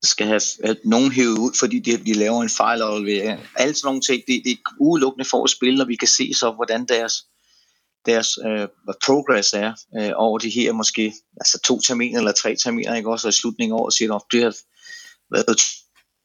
[0.05, 0.41] skal have,
[0.85, 2.83] nogen hævet ud, fordi de, de laver en fejl.
[2.83, 2.97] Og
[3.57, 6.35] alle sådan nogle ting, det, det er udelukkende for at spille, og vi kan se
[6.35, 7.15] så, hvordan deres,
[8.07, 8.69] deres øh,
[9.05, 13.29] progress er øh, over de her måske altså to terminer eller tre terminer, ikke også,
[13.29, 14.55] og i slutningen af året siger, at det har
[15.31, 15.61] været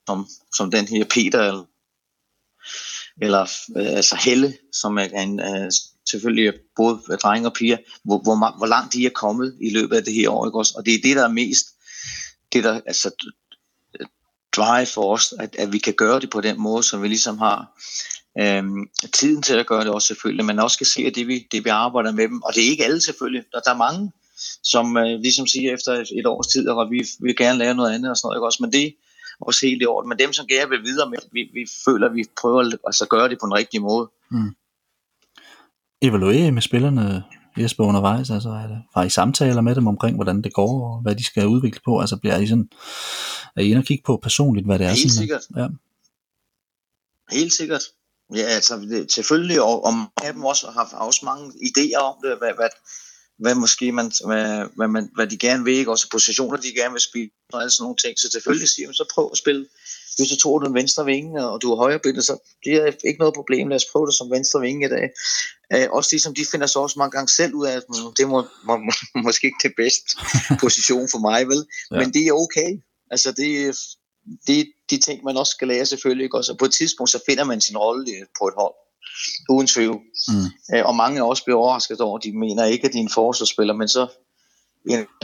[0.07, 1.65] som, som den her Peter eller,
[3.21, 3.41] eller
[3.77, 5.71] øh, altså Helle, som er en, øh,
[6.09, 10.03] selvfølgelig både drenge og piger, hvor, hvor, hvor langt de er kommet i løbet af
[10.03, 10.73] det her år, ikke også?
[10.77, 11.65] og det er det, der er mest
[12.53, 13.31] det, der altså
[14.60, 17.38] drive for os, at, at vi kan gøre det på den måde, som vi ligesom
[17.38, 17.58] har
[18.41, 21.48] øhm, tiden til at gøre det også selvfølgelig, men også kan se, at det vi,
[21.52, 24.12] det vi arbejder med dem, og det er ikke alle selvfølgelig, der, der er mange,
[24.63, 27.93] som øh, ligesom siger efter et, et års tid, og vi vil gerne lave noget
[27.93, 28.91] andet og sådan noget, ikke også, men det er
[29.39, 30.10] også helt i orden.
[30.10, 33.06] Men dem, som gerne vil videre med, vi, vi føler, at vi prøver at altså,
[33.06, 34.10] gøre det på en rigtig måde.
[34.32, 34.56] Mm.
[36.02, 37.24] Evaluere med spillerne
[37.60, 38.30] Jesper undervejs?
[38.30, 41.24] Altså, er det, har I samtaler med dem omkring, hvordan det går, og hvad de
[41.24, 42.00] skal udvikle på?
[42.00, 42.69] Altså, bliver I sådan,
[43.56, 44.89] er I inde og kigge på personligt, hvad det er?
[44.89, 45.41] Helt sådan, sikkert.
[45.58, 45.67] Ja.
[47.32, 47.84] Helt sikkert.
[48.36, 52.15] Ja, altså det, selvfølgelig, og, og mange af dem også har også mange idéer om
[52.24, 52.69] det, hvad, hvad,
[53.38, 55.91] hvad måske man, hvad, hvad, man, hvad de gerne vil, ikke?
[55.91, 58.19] også positioner, de gerne vil spille, og alle sådan nogle ting.
[58.19, 59.65] Så selvfølgelig siger man, så prøv at spille
[60.19, 62.86] hvis du tror, du er en venstre vinge, og du er højrebenet, så det er
[63.10, 63.67] ikke noget problem.
[63.67, 65.06] Lad os prøve det som venstre vinge i dag.
[65.75, 68.27] Uh, også ligesom de finder så også mange gange selv ud af, at mm, det
[68.27, 68.91] må, må, må
[69.27, 70.17] måske ikke det bedste
[70.63, 71.65] position for mig, vel?
[71.91, 71.97] Ja.
[71.99, 72.82] Men det er okay.
[73.12, 73.75] Altså, det,
[74.47, 76.23] det de ting, man også skal lære selvfølgelig.
[76.23, 76.38] Ikke?
[76.38, 78.05] Også, på et tidspunkt, så finder man sin rolle
[78.39, 78.73] på et hold.
[79.49, 79.99] Uden tvivl.
[80.27, 80.34] Mm.
[80.73, 83.10] Uh, og mange er også blevet overrasket over, de mener ikke, at de er en
[83.10, 84.08] forsvarsspiller, men så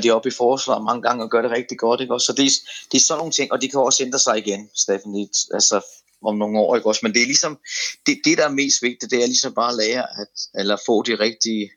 [0.03, 2.01] de er oppe i forsvar mange gange og gør det rigtig godt.
[2.01, 2.19] Ikke?
[2.19, 2.51] Så det er,
[2.91, 5.81] det er sådan nogle ting, og de kan også ændre sig igen, Steffen, altså
[6.25, 6.75] om nogle år.
[6.75, 6.87] Ikke?
[6.87, 7.59] Også, men det er ligesom,
[8.05, 11.03] det, det der er mest vigtigt, det er ligesom bare at lære, at, eller få
[11.03, 11.71] de rigtige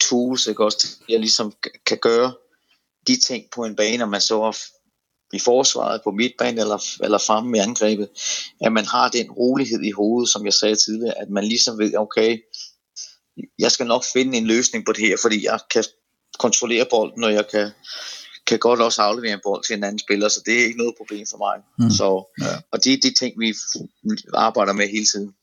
[0.00, 0.64] tools, ikke?
[0.64, 1.52] Også, til at ligesom
[1.86, 2.32] kan gøre
[3.06, 4.58] de ting på en bane, om man så er
[5.32, 8.08] i forsvaret på midtbanen eller, eller fremme i angrebet,
[8.60, 11.96] at man har den rolighed i hovedet, som jeg sagde tidligere, at man ligesom ved,
[11.96, 12.38] okay,
[13.58, 15.84] jeg skal nok finde en løsning på det her, fordi jeg kan
[16.38, 17.70] kontrollere bolden, og jeg kan,
[18.48, 20.94] kan godt også aflevere en bold til en anden spiller, så det er ikke noget
[20.96, 21.56] problem for mig.
[21.78, 21.90] Mm.
[21.90, 22.08] Så,
[22.40, 22.54] ja.
[22.72, 23.54] Og det er de ting, vi
[24.34, 25.34] arbejder med hele tiden.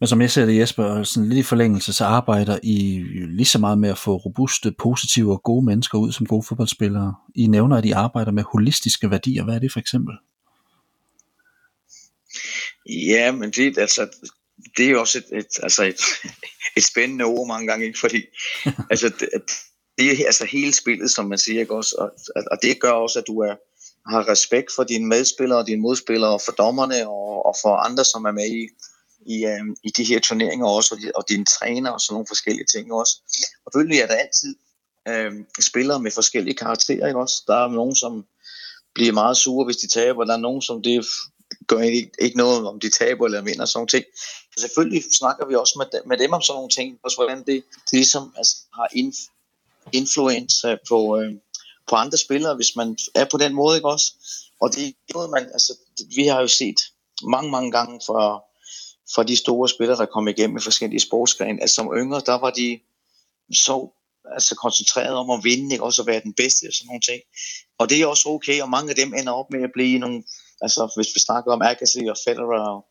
[0.00, 3.58] Men som jeg ser det, Jesper, sådan lidt i forlængelse, så arbejder I lige så
[3.58, 7.14] meget med at få robuste, positive og gode mennesker ud som gode fodboldspillere.
[7.34, 9.44] I nævner, at I arbejder med holistiske værdier.
[9.44, 10.14] Hvad er det for eksempel?
[12.88, 14.08] Ja, men det, altså,
[14.76, 16.00] det er jo også et, et, altså et,
[16.76, 17.98] et spændende ord mange gange, ikke?
[17.98, 18.22] fordi
[18.90, 19.28] altså, det,
[19.98, 21.96] det er altså hele spillet, som man siger, ikke også?
[21.98, 22.10] Og,
[22.50, 23.54] og det gør også, at du er,
[24.10, 28.04] har respekt for dine medspillere og dine modspillere, og for dommerne og, og for andre,
[28.04, 28.68] som er med i,
[29.34, 32.26] i, øhm, i de her turneringer også, og, de, og dine træner og sådan nogle
[32.28, 33.14] forskellige ting også.
[33.66, 34.54] Og selvfølgelig er der altid
[35.08, 37.42] øh, spillere med forskellige karakterer, ikke også?
[37.46, 38.24] Der er nogen, som
[38.94, 41.06] bliver meget sure, hvis de taber, der er nogen, som det
[41.66, 44.04] gør ikke, ikke noget om de taber eller vinder sådan nogle ting.
[44.52, 47.64] Så selvfølgelig snakker vi også med, med dem om sådan nogle ting, også hvordan det,
[47.90, 48.88] det ligesom altså, har
[49.92, 51.32] influence på, øh,
[51.88, 54.12] på andre spillere, hvis man er på den måde, ikke også?
[54.60, 55.72] Og det er noget, man, altså,
[56.16, 56.80] vi har jo set
[57.22, 58.42] mange, mange gange fra,
[59.14, 62.50] fra de store spillere, der kom igennem i forskellige sportsgrene, altså som yngre, der var
[62.50, 62.80] de
[63.52, 63.88] så
[64.34, 65.84] altså koncentreret om at vinde, ikke?
[65.84, 67.22] også at være den bedste og sådan nogle ting.
[67.78, 70.22] Og det er også okay, og mange af dem ender op med at blive nogle,
[70.60, 72.86] altså hvis vi snakker om Agassi og Federer og,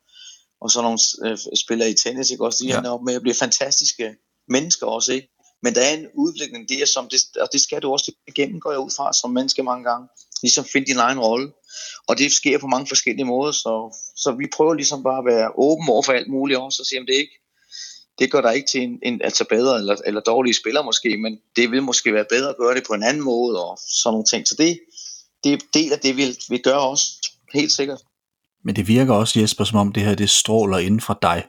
[0.62, 2.46] og sådan nogle øh, spillere i tennis, ikke?
[2.46, 2.78] også de ja.
[2.78, 4.16] ender op med at blive fantastiske
[4.48, 5.35] mennesker også, ikke?
[5.66, 8.72] Men der er en udvikling der, som det, og det skal du også igennem, går
[8.72, 10.08] jeg ud fra, som menneske mange gange.
[10.42, 11.48] Ligesom finde din egen rolle.
[12.08, 13.74] Og det sker på mange forskellige måder, så,
[14.24, 16.96] så vi prøver ligesom bare at være åben over for alt muligt også, og se
[17.00, 17.36] om det ikke
[18.20, 21.38] det gør der ikke til en, en altså bedre eller, eller dårlige spiller måske, men
[21.56, 24.26] det vil måske være bedre at gøre det på en anden måde og sådan nogle
[24.26, 24.48] ting.
[24.48, 24.80] Så det,
[25.44, 27.06] det er del af det, vi, vi gør også,
[27.54, 28.02] helt sikkert.
[28.64, 31.44] Men det virker også, Jesper, som om det her det stråler inden fra dig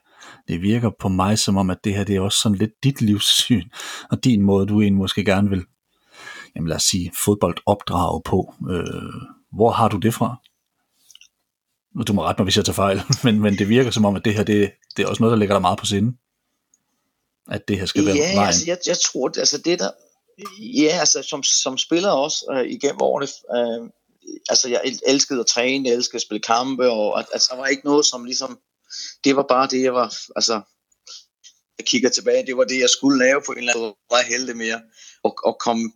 [0.48, 3.00] det virker på mig som om, at det her det er også sådan lidt dit
[3.00, 3.68] livssyn,
[4.10, 5.64] og din måde, du egentlig måske gerne vil,
[6.56, 8.54] jamen lad os sige, fodbold opdrage på.
[8.70, 8.84] Øh,
[9.52, 10.36] hvor har du det fra?
[12.04, 14.24] Du må rette mig, hvis jeg tager fejl, men, men det virker som om, at
[14.24, 16.16] det her, det, det er også noget, der ligger dig meget på sinde.
[17.50, 18.46] At det her skal være ja, vejen.
[18.46, 19.90] Altså, jeg, jeg tror, altså det der,
[20.58, 23.90] ja, altså som, som spiller også øh, igennem årene, øh,
[24.48, 27.84] altså jeg elskede at træne, jeg elskede at spille kampe, og altså, der var ikke
[27.84, 28.58] noget, som ligesom
[29.24, 30.60] det var bare det, jeg var, altså,
[31.78, 34.22] jeg kigger tilbage, det var det, jeg skulle lave på en eller anden måde, var
[34.22, 34.80] heldig med
[35.22, 35.92] og, og komme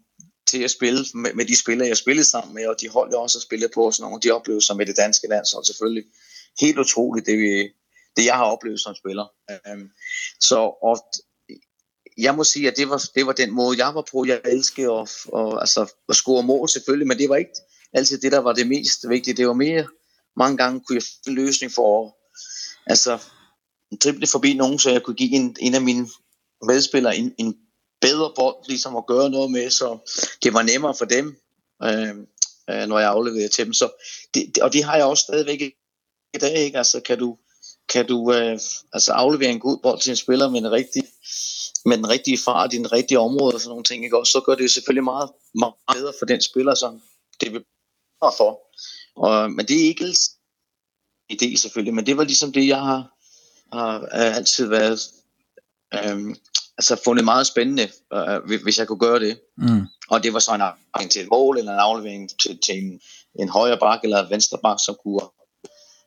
[0.46, 3.18] til at spille med, med de spillere, jeg spillede sammen med, og de hold, jeg
[3.18, 6.05] også har spillet på, sådan nogle, de oplevelser med det danske landshold selvfølgelig.
[6.61, 7.62] Helt utroligt, det, vi,
[8.16, 9.26] det jeg har oplevet som spiller.
[9.72, 9.90] Um,
[10.40, 10.96] så og
[12.18, 14.24] jeg må sige, at det var, det var den måde, jeg var på.
[14.24, 17.61] Jeg elskede at, og, altså, at score mål selvfølgelig, men det var ikke
[17.92, 19.37] altid det, der var det mest vigtige.
[19.37, 19.87] Det var mere,
[20.37, 22.16] mange gange kunne jeg finde en løsning for
[22.90, 23.18] altså,
[24.03, 26.09] drible forbi nogen, så jeg kunne give en, en af mine
[26.66, 27.57] medspillere en, en
[28.00, 29.98] bedre bold, ligesom at gøre noget med, så
[30.42, 31.26] det var nemmere for dem,
[31.83, 32.14] øh,
[32.70, 33.72] øh, når jeg afleverede til dem.
[33.72, 33.90] Så
[34.35, 35.61] det, og det har jeg også stadigvæk
[36.35, 36.79] i dag, ikke?
[36.79, 37.38] Altså, kan du,
[37.88, 38.59] kan du øh,
[38.92, 41.05] altså aflevere en god bold til en spiller med en rigtig
[41.85, 44.18] med den rigtige fart i den rigtige område og sådan nogle ting, ikke?
[44.18, 47.03] Og så gør det selvfølgelig meget, meget bedre for den spiller, som
[47.40, 47.64] det vil
[48.37, 48.61] for.
[49.16, 50.05] Og, men det er ikke
[51.33, 53.09] idé selvfølgelig, men det var ligesom det, jeg har,
[53.73, 55.01] har, har altid været
[55.95, 56.35] øhm,
[56.79, 59.40] altså fundet meget spændende, øh, hvis jeg kunne gøre det.
[59.59, 59.87] Mm.
[60.11, 63.01] Og det var så en aflevering til et mål, eller en aflevering til, til en,
[63.40, 65.21] en højre bak eller en venstre bak, som kunne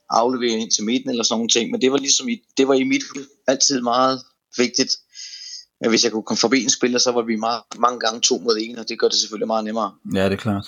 [0.10, 1.72] aflevere ind til midten eller sådan nogle ting.
[1.72, 3.04] Men det var ligesom i, det var i mit
[3.48, 4.22] altid meget
[4.58, 4.92] vigtigt.
[5.82, 8.38] at Hvis jeg kunne komme forbi en spiller, så var vi meget, mange gange to
[8.38, 9.92] mod en, og det gør det selvfølgelig meget nemmere.
[10.16, 10.68] Ja, det er klart.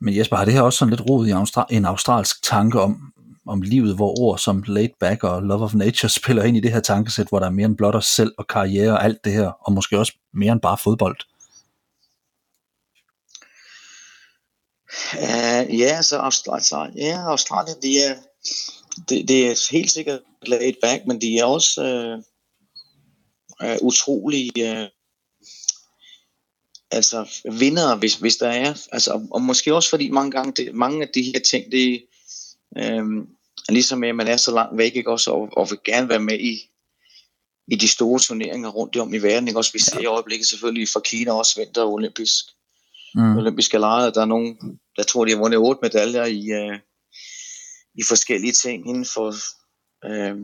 [0.00, 1.26] Men Jesper, har det her også sådan lidt rod
[1.70, 3.12] i en australsk tanke om,
[3.46, 6.72] om livet, hvor ord som laid back og love of nature spiller ind i det
[6.72, 9.32] her tankesæt, hvor der er mere end blot os selv og karriere og alt det
[9.32, 11.16] her, og måske også mere end bare fodbold?
[15.14, 18.14] Uh, ja, så Australien, altså, ja, Australien, de er,
[19.08, 22.18] det, det er helt sikkert laid back, men de er også øh,
[23.62, 24.88] uh, uh, utrolig uh, øh,
[26.90, 28.74] altså vinder, hvis, hvis der er.
[28.92, 32.04] Altså, og måske også fordi mange gange, det, mange af de her ting, det,
[32.78, 33.28] Øhm,
[33.68, 36.20] ligesom med, at man er så langt væk, ikke også, og, og vil gerne være
[36.20, 36.70] med i,
[37.68, 39.48] i de store turneringer rundt om i verden.
[39.48, 39.60] Ikke?
[39.60, 42.44] Også vi ser i øjeblikket selvfølgelig for Kina også vinter olympisk.
[43.14, 43.36] Mm.
[43.36, 44.10] Olympiske lejre.
[44.10, 44.58] Der er nogen,
[44.96, 46.78] der tror, de har vundet otte medaljer i, uh,
[47.94, 49.28] i forskellige ting inden for,
[50.06, 50.36] uh,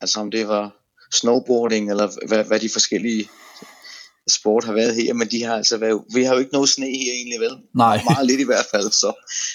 [0.00, 0.76] altså om det var
[1.12, 3.28] snowboarding, eller hvad, hvad de forskellige
[4.28, 6.86] sport har været her, men de har altså været, vi har jo ikke noget sne
[6.86, 7.56] her egentlig, vel?
[7.74, 8.02] Nej.
[8.10, 9.12] Meget lidt i hvert fald, så,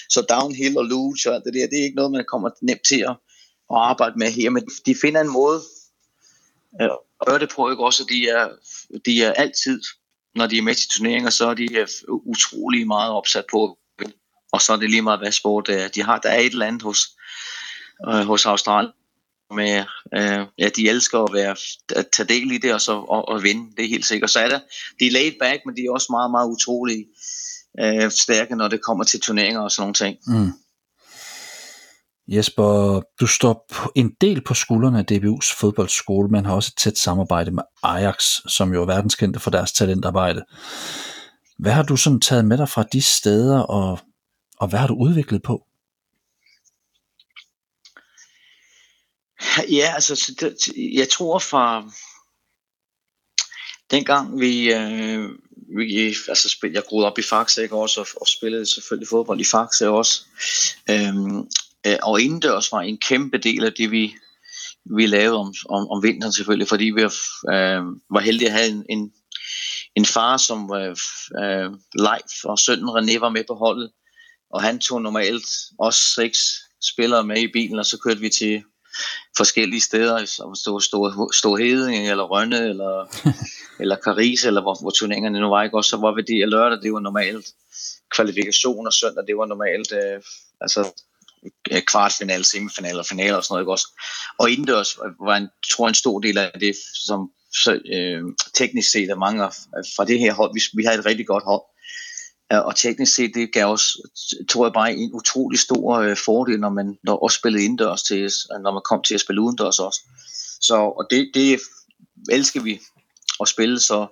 [0.08, 2.84] så downhill og luge og alt det der, det er ikke noget, man kommer nemt
[2.88, 3.16] til at,
[3.70, 5.60] at arbejde med her, men de finder en måde
[6.80, 8.48] at gøre det på, ikke også, de er,
[9.06, 9.80] de er altid,
[10.34, 13.78] når de er med til turneringer, så er de utrolig meget opsat på,
[14.52, 15.88] og så er det lige meget, hvad sport er.
[15.88, 16.98] De har, der er et eller andet hos,
[18.08, 18.92] øh, hos Australien,
[19.50, 21.56] med, øh, ja, de elsker at, være,
[21.96, 24.30] at tage del i det og, så, og, og vinde, det er helt sikkert.
[24.30, 24.60] Så er der,
[25.00, 27.06] de er laid back, men de er også meget, meget utrolige
[27.80, 30.16] øh, stærke, når det kommer til turneringer og sådan nogle ting.
[30.26, 30.52] Mm.
[32.28, 36.98] Jesper, du står en del på skuldrene af DBU's fodboldskole, men har også et tæt
[36.98, 38.16] samarbejde med Ajax,
[38.48, 40.42] som jo er verdenskendte for deres talentarbejde.
[41.58, 43.98] Hvad har du sådan taget med dig fra de steder, og,
[44.58, 45.66] og hvad har du udviklet på?
[49.58, 50.32] Ja, altså,
[50.76, 51.90] jeg tror fra
[53.90, 55.28] dengang vi, øh,
[55.76, 59.40] vi altså, spil, jeg groede op i Faxe ikke også, og, og spillede selvfølgelig fodbold
[59.40, 60.22] i Faxe også.
[60.90, 61.38] Øhm,
[61.86, 64.14] øh, og indendørs var en kæmpe del af det, vi,
[64.96, 68.84] vi lavede om, om, om vinteren selvfølgelig, fordi vi øh, var heldige at have en,
[68.88, 69.12] en,
[69.96, 70.96] en far, som var øh,
[71.44, 73.90] øh live, og sønnen René var med på holdet,
[74.50, 76.38] og han tog normalt også seks
[76.92, 78.62] spillere med i bilen, og så kørte vi til
[79.36, 82.94] forskellige steder, som stod, stod, stod Heding, eller Rønne, eller,
[83.82, 85.76] eller Paris, eller hvor, hvor turneringerne nu var, ikke?
[85.76, 87.46] Også så var det at lørdag, det var normalt
[88.16, 90.22] kvalifikation, og søndag, det var normalt, øh,
[90.60, 91.02] altså
[91.90, 93.88] kvartfinale, semifinale og finale og sådan noget, ikke også?
[94.38, 96.76] Og indendørs var en, tror en stor del af det,
[97.06, 98.22] som så, øh,
[98.54, 99.42] teknisk set er mange
[99.96, 101.62] fra det her hold, vi, vi har et rigtig godt hold,
[102.50, 103.96] og teknisk set, det gav os,
[104.48, 108.30] tror jeg bare, en utrolig stor øh, fordel, når man når også spillede indendørs til,
[108.62, 110.00] når man kom til at spille udendørs også.
[110.60, 111.60] Så, og det, det
[112.30, 112.80] elsker vi
[113.40, 114.06] at spille, så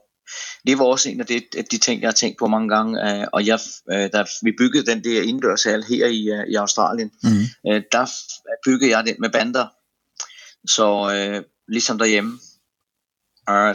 [0.67, 3.21] det var også en af de, de ting, jeg har tænkt på mange gange.
[3.21, 3.59] Øh, og jeg,
[3.93, 7.73] øh, da vi byggede den der indendørshal her i, øh, i Australien, mm.
[7.73, 8.07] øh, der
[8.65, 9.67] byggede jeg den med bander.
[10.69, 12.52] Så øh, ligesom derhjemme, øh,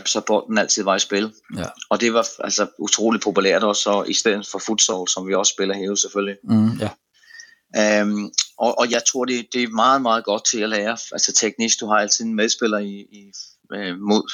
[0.05, 1.33] så bolden altid var i spil.
[1.57, 1.65] Ja.
[1.89, 5.75] Og det var altså utroligt populært også, i stedet for futsal, som vi også spiller
[5.75, 6.37] her selvfølgelig.
[6.43, 6.89] Mm, ja.
[7.75, 10.97] Øhm, og, og jeg tror, det, det er meget, meget godt til at lære.
[11.11, 13.31] Altså teknisk, du har altid en medspiller i, i,
[13.73, 14.31] øh, mod,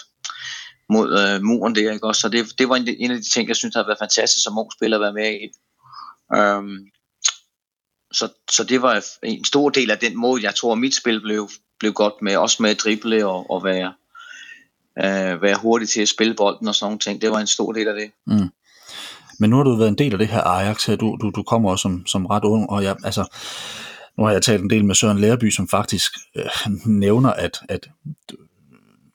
[0.89, 2.21] mod øh, muren der, ikke også?
[2.21, 4.57] Så det, det var en, en af de ting, jeg synes, har været fantastisk som
[4.57, 5.49] ung spiller at være med i.
[6.35, 6.77] Øhm,
[8.13, 11.49] så, så det var en stor del af den måde, jeg tror, mit spil blev,
[11.79, 13.93] blev godt med, også med at drible og, og være,
[14.99, 17.21] øh, være hurtig til at spille bolden og sådan nogle ting.
[17.21, 18.11] Det var en stor del af det.
[18.27, 18.49] Mm.
[19.39, 20.95] Men nu har du været en del af det her Ajax her.
[20.95, 23.37] Du, du, du kommer også som, som ret ung, og jeg, altså,
[24.17, 26.45] nu har jeg talt en del med Søren Lærby, som faktisk øh,
[26.85, 27.89] nævner, at, at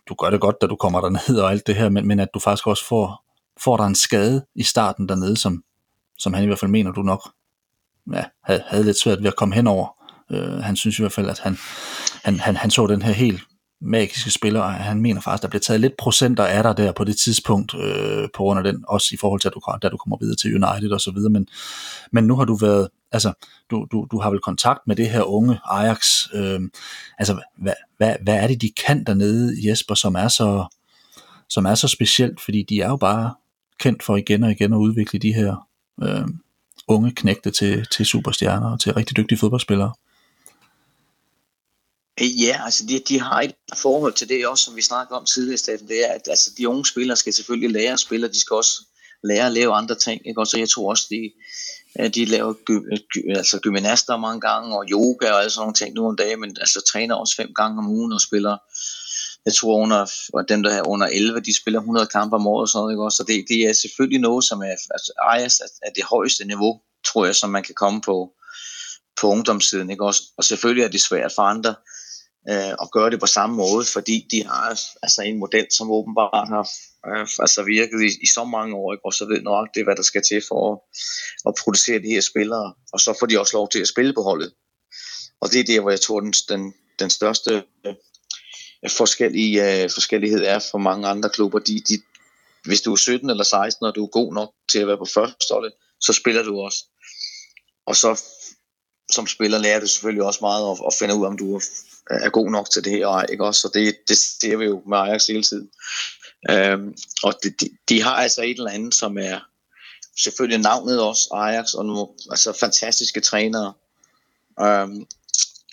[0.08, 2.28] du gør det godt, da du kommer derned og alt det her, men, men at
[2.34, 3.24] du faktisk også får,
[3.60, 5.62] får dig en skade i starten dernede, som,
[6.18, 7.30] som han i hvert fald mener, du nok
[8.12, 9.88] ja, havde, havde lidt svært ved at komme henover.
[10.30, 11.58] Øh, han synes i hvert fald, at han,
[12.24, 13.42] han, han, han så den her helt
[13.80, 17.04] magiske spiller, og han mener faktisk, der bliver taget lidt procenter af dig der på
[17.04, 19.96] det tidspunkt, øh, på grund af den, også i forhold til, at du, da du
[19.96, 21.48] kommer videre til United og så videre, men,
[22.12, 23.32] men nu har du været, altså,
[23.70, 26.60] du, du, du har vel kontakt med det her unge Ajax, øh,
[27.18, 30.66] altså, hvad, hvad, hvad er det, de kan dernede, Jesper, som er så,
[31.48, 33.34] som er så specielt, fordi de er jo bare
[33.78, 35.66] kendt for igen og igen at udvikle de her
[36.02, 36.28] øh,
[36.88, 39.92] unge knægte til, til superstjerner og til rigtig dygtige fodboldspillere.
[42.20, 45.24] Øh, ja, altså de, de har et forhold til det også, som vi snakker om
[45.24, 48.33] tidligere, Steffen, det er, at altså, de unge spillere skal selvfølgelig lære at spille, og
[48.33, 48.85] de skal også
[49.24, 50.28] lære at lave andre ting.
[50.28, 50.40] Ikke?
[50.40, 51.31] Og så jeg tror også, de,
[52.00, 55.62] øh, de laver gy, øh, gy, altså gymnaster mange gange, og yoga og alle sådan
[55.62, 58.57] nogle ting nu om dagen, men altså træner også fem gange om ugen og spiller,
[59.44, 62.62] jeg tror under, og dem der er under 11, de spiller 100 kampe om året
[62.62, 63.04] og sådan noget, ikke?
[63.04, 66.81] Også, så det, det er selvfølgelig noget, som er, altså ejes af det højeste niveau,
[67.07, 68.33] tror jeg, som man kan komme på,
[69.20, 70.04] på ungdomssiden, ikke?
[70.04, 71.74] Også, og selvfølgelig er det svært for andre,
[72.50, 76.48] øh, og gøre det på samme måde, fordi de har altså en model, som åbenbart
[76.48, 76.68] har
[77.08, 79.04] øh, altså virket i, i så mange år, ikke?
[79.04, 80.78] og så ved nok det, hvad der skal til for at,
[81.48, 84.22] at producere de her spillere, og så får de også lov til at spille på
[84.22, 84.52] holdet.
[85.40, 87.94] Og det er der, hvor jeg tror, den, den, den største øh,
[88.90, 91.58] forskellige, øh, forskellighed er for mange andre klubber.
[91.58, 92.02] De, de,
[92.64, 95.04] hvis du er 17 eller 16, og du er god nok til at være på
[95.14, 95.44] første
[96.00, 96.84] så spiller du også.
[97.87, 98.22] Og så
[99.12, 101.61] som spiller lærer du selvfølgelig også meget at, at finde ud af, om du er
[102.10, 103.60] er god nok til det her, ikke også?
[103.60, 105.70] Så det, det ser vi jo med Ajax hele tiden.
[106.50, 109.40] Øhm, og de, de, de har altså et eller andet, som er
[110.22, 113.72] selvfølgelig navnet også, Ajax, og nogle altså fantastiske trænere,
[114.60, 115.06] øhm,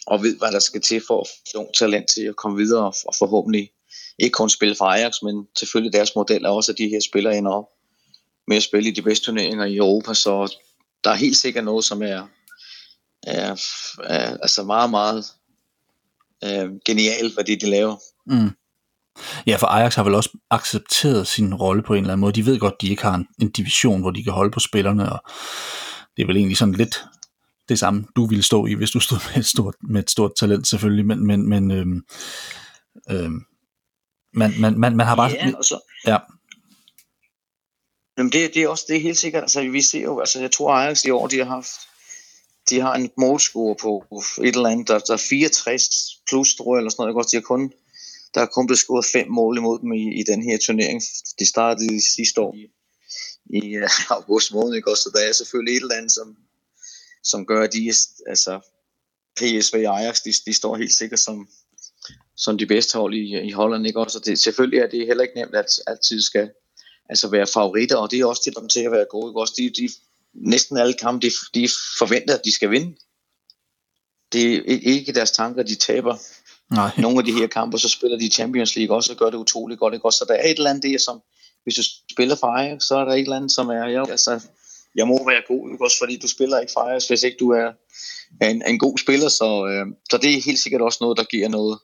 [0.08, 3.16] og ved, hvad der skal til for at få talent til at komme videre, og
[3.18, 3.72] forhåbentlig
[4.20, 7.38] ikke kun spille for Ajax, men selvfølgelig deres model er også, at de her spillere
[7.38, 7.70] ender op
[8.48, 10.58] med at spille i de bedste turneringer i Europa, så
[11.04, 12.28] der er helt sikkert noget, som er,
[13.24, 13.52] er,
[14.04, 15.26] er altså meget, meget
[16.44, 17.96] øh, genialt, hvad det de laver.
[18.26, 18.50] Mm.
[19.48, 22.34] Ja, for Ajax har vel også accepteret sin rolle på en eller anden måde.
[22.34, 25.12] De ved godt, de ikke har en, en division, hvor de kan holde på spillerne,
[25.12, 25.32] og
[26.18, 27.06] det er vel egentlig sådan lidt
[27.70, 30.32] det samme, du ville stå i, hvis du stod med et stort, med et stort
[30.40, 32.02] talent selvfølgelig, men, men, men øhm,
[33.10, 33.42] øhm,
[34.34, 35.32] man, man, man, man har bare...
[35.32, 36.18] Ja, og så, ja.
[38.18, 39.44] Jamen det, det er også det er helt sikkert.
[39.44, 41.72] Altså, vi ser jo, altså, jeg tror Ajax i år, de har haft
[42.70, 46.80] de har en målscore på et eller andet, der, der er 64 plus, tror jeg,
[46.80, 47.16] eller sådan noget.
[47.16, 47.74] Godt, de har kun,
[48.34, 51.02] der er kun blevet scoret fem mål imod dem i, i den her turnering.
[51.40, 52.66] De startede sidste år i,
[53.60, 54.96] i uh, august måned, ikke?
[54.96, 56.38] så der er selvfølgelig et eller andet, som,
[57.24, 57.94] som gør, at de,
[58.28, 58.60] altså,
[59.38, 61.48] PSV og Ajax, de, de står helt sikkert som,
[62.36, 64.00] som de bedste hold i, i Holland, ikke?
[64.00, 66.50] Også det, selvfølgelig er det heller ikke nemt, at altid skal
[67.10, 69.42] altså være favoritter, og det er også til dem til at være gode, ikke?
[69.42, 69.90] Også de, de
[70.36, 71.70] næsten alle kampe, de, de
[72.00, 72.96] forventer, at de skal vinde.
[74.32, 76.16] Det er ikke deres tanker, de taber.
[76.74, 76.92] Nej.
[77.04, 79.80] Nogle af de her kampe, så spiller de Champions League også, og gør det utroligt
[79.80, 79.94] godt.
[79.94, 80.12] Ikke?
[80.12, 81.22] Så der er et eller andet der, som,
[81.64, 84.40] hvis du spiller for Ajax, så er der et eller andet, som er, ja, altså,
[84.96, 85.84] jeg må være god, ikke?
[85.86, 87.72] også fordi du spiller ikke for Ajax, hvis ikke du er,
[88.42, 91.50] en, en god spiller, så, øh, så det er helt sikkert også noget, der giver
[91.50, 91.80] noget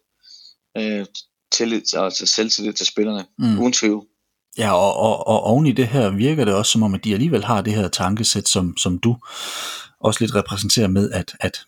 [0.77, 1.05] øh,
[1.51, 3.59] tillid, altså selvtillid til spillerne, mm.
[3.59, 4.07] uden tvivl.
[4.57, 7.13] Ja, og, og, og oven i det her virker det også som om, at de
[7.13, 9.17] alligevel har det her tankesæt, som, som du
[9.99, 11.65] også lidt repræsenterer med, at, at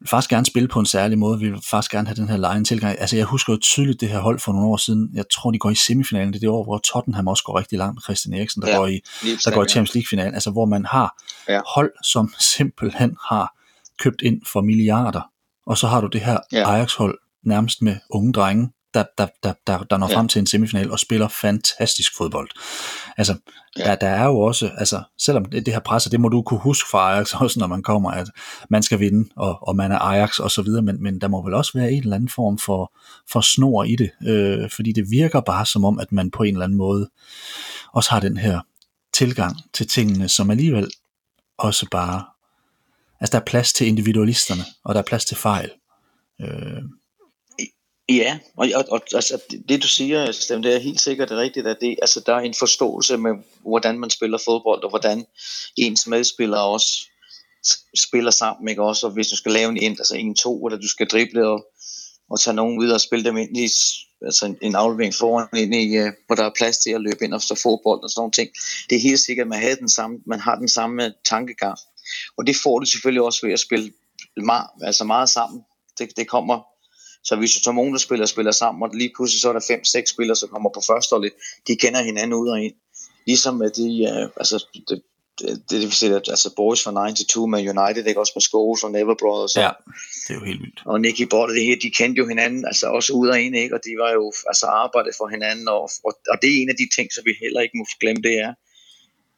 [0.00, 2.36] vil faktisk gerne spille på en særlig måde, vi vil faktisk gerne have den her
[2.36, 3.00] lejen tilgang.
[3.00, 5.58] Altså jeg husker jo tydeligt det her hold for nogle år siden, jeg tror de
[5.58, 7.94] går i semifinalen, det er det år, hvor Tottenham også går rigtig langt.
[7.96, 9.00] Med Christian Eriksen, der, ja, går, i,
[9.44, 11.60] der går i Champions League-finalen, altså hvor man har ja.
[11.74, 13.54] hold, som simpelthen har
[13.98, 15.30] købt ind for milliarder,
[15.66, 16.70] og så har du det her ja.
[16.70, 20.16] Ajax-hold nærmest med unge drenge, der, der, der, der, der når ja.
[20.16, 22.48] frem til en semifinal og spiller fantastisk fodbold.
[23.16, 23.36] Altså,
[23.78, 23.84] ja.
[23.84, 26.60] der, der er jo også, altså, selvom det, det her presser, det må du kunne
[26.60, 28.28] huske fra Ajax også, når man kommer, at
[28.70, 31.44] man skal vinde, og, og man er Ajax og så videre, men, men der må
[31.44, 32.92] vel også være en eller anden form for,
[33.30, 36.54] for snor i det, øh, fordi det virker bare som om, at man på en
[36.54, 37.10] eller anden måde
[37.92, 38.60] også har den her
[39.12, 40.90] tilgang til tingene, som alligevel
[41.58, 42.24] også bare,
[43.20, 45.70] altså der er plads til individualisterne, og der er plads til fejl.
[46.40, 46.82] Øh,
[48.08, 51.76] Ja, og, og, og altså, det du siger, Stem, det er helt sikkert rigtigt, at
[51.80, 53.30] det, altså, der er en forståelse med,
[53.60, 55.26] hvordan man spiller fodbold, og hvordan
[55.76, 57.08] ens medspillere også
[57.96, 60.78] spiller sammen, ikke også, og hvis du skal lave en ind, altså en to, eller
[60.78, 61.66] du skal drible og,
[62.30, 63.68] og tage nogen ud og spille dem ind i
[64.22, 67.24] altså en, en aflevering foran ind i, uh, hvor der er plads til at løbe
[67.24, 68.50] ind og stå fodbold og sådan nogle ting.
[68.90, 71.78] Det er helt sikkert, at man, havde den samme, man har den samme øh, tankegang.
[72.38, 73.92] Og det får du selvfølgelig også ved at spille
[74.36, 75.60] meget, altså meget sammen.
[75.98, 76.62] Det, det kommer
[77.24, 79.64] så hvis du tager nogen, der spiller, spiller sammen, og lige pludselig så er der
[79.68, 81.32] fem, seks spillere, som kommer på førsteholdet,
[81.66, 82.74] de kender hinanden ud og ind.
[83.26, 85.02] Ligesom med de, uh, altså, det,
[85.40, 88.82] det, det vil sige, at altså Boys fra 92 med United, ikke også med Scholes
[88.84, 89.56] og Never Brothers.
[89.56, 89.70] Ja,
[90.24, 90.80] det er jo helt vildt.
[90.86, 93.74] Og Nicky Bolle, det her, de kendte jo hinanden, altså også ud og ind, ikke?
[93.74, 96.76] og de var jo altså arbejdet for hinanden, og, og, og det er en af
[96.82, 98.52] de ting, som vi heller ikke må glemme, det er,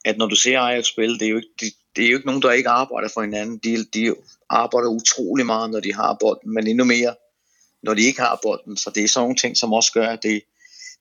[0.05, 1.67] at når du ser Ajax spille, det er jo ikke, de,
[1.97, 3.59] det er jo ikke nogen, der ikke arbejder for hinanden.
[3.59, 4.15] De, de
[4.51, 7.15] arbejder utrolig meget, når de har bolden, men endnu mere,
[7.83, 8.77] når de ikke har bolden.
[8.77, 10.43] Så det er sådan nogle ting, som også gør, at det,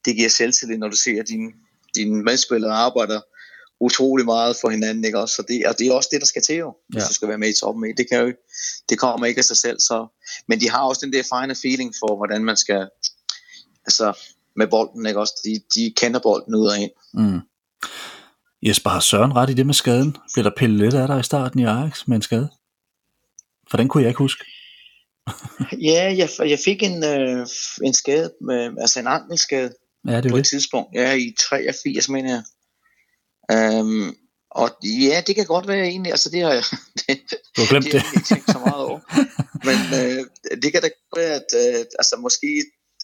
[0.05, 1.51] det giver selvtillid, når du ser, at dine,
[1.95, 3.21] dine medspillere arbejder
[3.79, 5.35] utrolig meget for hinanden, ikke også?
[5.35, 7.07] Så det, og det er også det, der skal til jo, hvis ja.
[7.07, 7.85] du skal være med i toppen.
[7.85, 7.97] Ikke?
[7.97, 8.33] Det, kan jo,
[8.89, 10.07] det kommer ikke af sig selv, så...
[10.47, 12.89] Men de har også den der fine feeling for, hvordan man skal...
[13.85, 14.17] Altså,
[14.55, 15.33] med bolden, ikke også?
[15.43, 16.91] De, de kender bolden ud og ind.
[17.13, 17.39] Mm.
[18.63, 20.17] Jesper, har Søren ret i det med skaden?
[20.33, 22.49] Bliver der pillet lidt af dig i starten i Ajax med en skade?
[23.69, 24.45] For den kunne jeg ikke huske.
[25.89, 27.47] Ja, jeg, jeg fik en, øh,
[27.83, 29.73] en skade, med, altså en ankelskade
[30.07, 30.41] ja, det på det.
[30.41, 30.89] et tidspunkt.
[30.95, 32.43] Ja, i 83, mener jeg.
[33.79, 34.15] Um,
[34.51, 36.63] og ja, det kan godt være egentlig, altså det har jeg,
[37.07, 37.19] det,
[37.55, 37.93] du har glemt det.
[37.93, 38.99] det har jeg ikke tænkt så meget over.
[39.67, 40.25] Men øh,
[40.61, 42.47] det kan da godt være, at øh, altså måske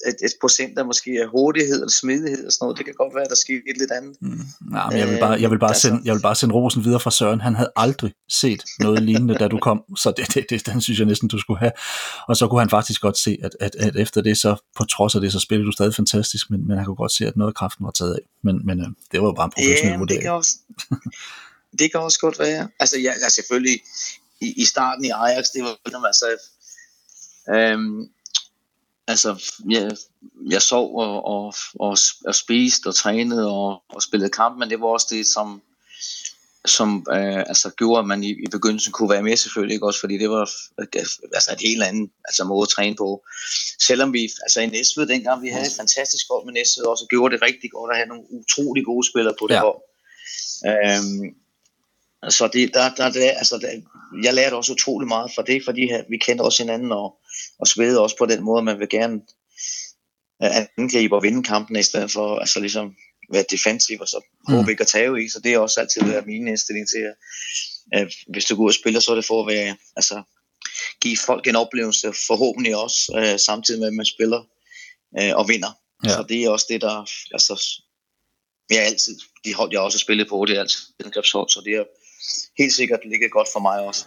[0.07, 2.77] et, et procent af måske af hurtighed eller smidighed og sådan noget.
[2.77, 4.15] Det kan godt være, at der sker et lidt andet.
[4.21, 4.39] Mm.
[4.71, 6.83] Nej, men jeg vil bare, jeg vil bare, øh, sende, jeg vil bare sende rosen
[6.83, 7.41] videre fra Søren.
[7.41, 10.99] Han havde aldrig set noget lignende, da du kom, så det, det, det, den synes
[10.99, 11.71] jeg næsten, du skulle have.
[12.27, 15.15] Og så kunne han faktisk godt se, at, at, at efter det, så på trods
[15.15, 17.51] af det, så spillede du stadig fantastisk, men, men han kunne godt se, at noget
[17.51, 18.21] af kraften var taget af.
[18.43, 20.21] Men, men øh, det var jo bare en professionel ja, vurdering.
[20.21, 20.51] Det kan, også,
[21.79, 22.67] det kan også godt være.
[22.79, 23.79] Altså, ja, altså selvfølgelig,
[24.41, 26.25] i, i starten i Ajax, det var, altså,
[27.55, 28.09] øhm,
[29.07, 29.91] altså, jeg,
[30.49, 34.81] jeg sov og, og, og, og spiste og trænede og, og spillede kamp, men det
[34.81, 35.61] var også det, som,
[36.65, 39.99] som øh, altså, gjorde, at man i, i begyndelsen kunne være med selvfølgelig, ikke også,
[39.99, 40.49] fordi det var
[41.33, 43.25] altså, et helt andet altså, måde at træne på.
[43.87, 47.35] Selvom vi, altså i Næstved, dengang vi havde et fantastisk hold med Næstved, også gjorde
[47.35, 49.61] det rigtig godt at have nogle utrolig gode spillere på det ja.
[49.61, 49.81] hold.
[50.69, 51.35] Øhm,
[52.31, 53.81] så det, der, der, der, altså, der,
[54.23, 57.15] jeg lærte også utrolig meget fra det, fordi vi kendte også hinanden og,
[57.59, 59.21] og spillede også på den måde, man vil gerne
[60.43, 62.95] øh, angribe og vinde kampen i stedet for altså ligesom
[63.31, 64.69] være defensiv og så håbe mm.
[64.69, 65.29] ikke at tage i.
[65.29, 67.13] Så det er også altid været min indstilling til,
[67.93, 70.23] at hvis du går ud og spiller, så er det for at være, altså,
[71.01, 74.41] give folk en oplevelse, forhåbentlig også, øh, samtidig med, at man spiller
[75.19, 75.71] øh, og vinder.
[76.03, 76.09] Ja.
[76.09, 77.71] Så det er også det, der, altså,
[78.69, 81.73] jeg altid, de hold, jeg også har spillet på, det er altid angrebshold, så det
[81.73, 81.83] er
[82.57, 84.05] helt sikkert ligger godt for mig også.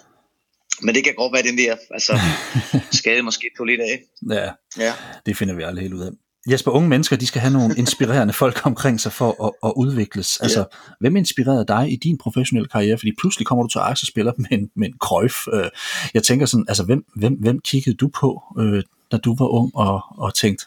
[0.82, 2.12] Men det kan godt være den der, altså
[3.00, 4.02] skade måske på lidt af.
[4.30, 4.50] Ja,
[4.84, 4.92] ja,
[5.26, 6.10] det finder vi aldrig helt ud af.
[6.50, 10.36] Jesper, unge mennesker, de skal have nogle inspirerende folk omkring sig for at, at udvikles.
[10.40, 10.64] Altså, ja.
[11.00, 12.98] hvem inspirerede dig i din professionelle karriere?
[12.98, 15.34] Fordi pludselig kommer du til Ajax og spiller med en, med en krøjf.
[15.52, 15.70] Øh,
[16.14, 19.70] jeg tænker sådan, altså, hvem, hvem, hvem kiggede du på, øh, da du var ung
[19.74, 20.66] og, og tænkte,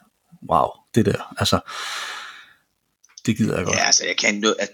[0.51, 1.59] wow, det der, altså,
[3.25, 3.77] det gider jeg godt.
[3.77, 4.67] Ja, altså jeg kendte, jeg,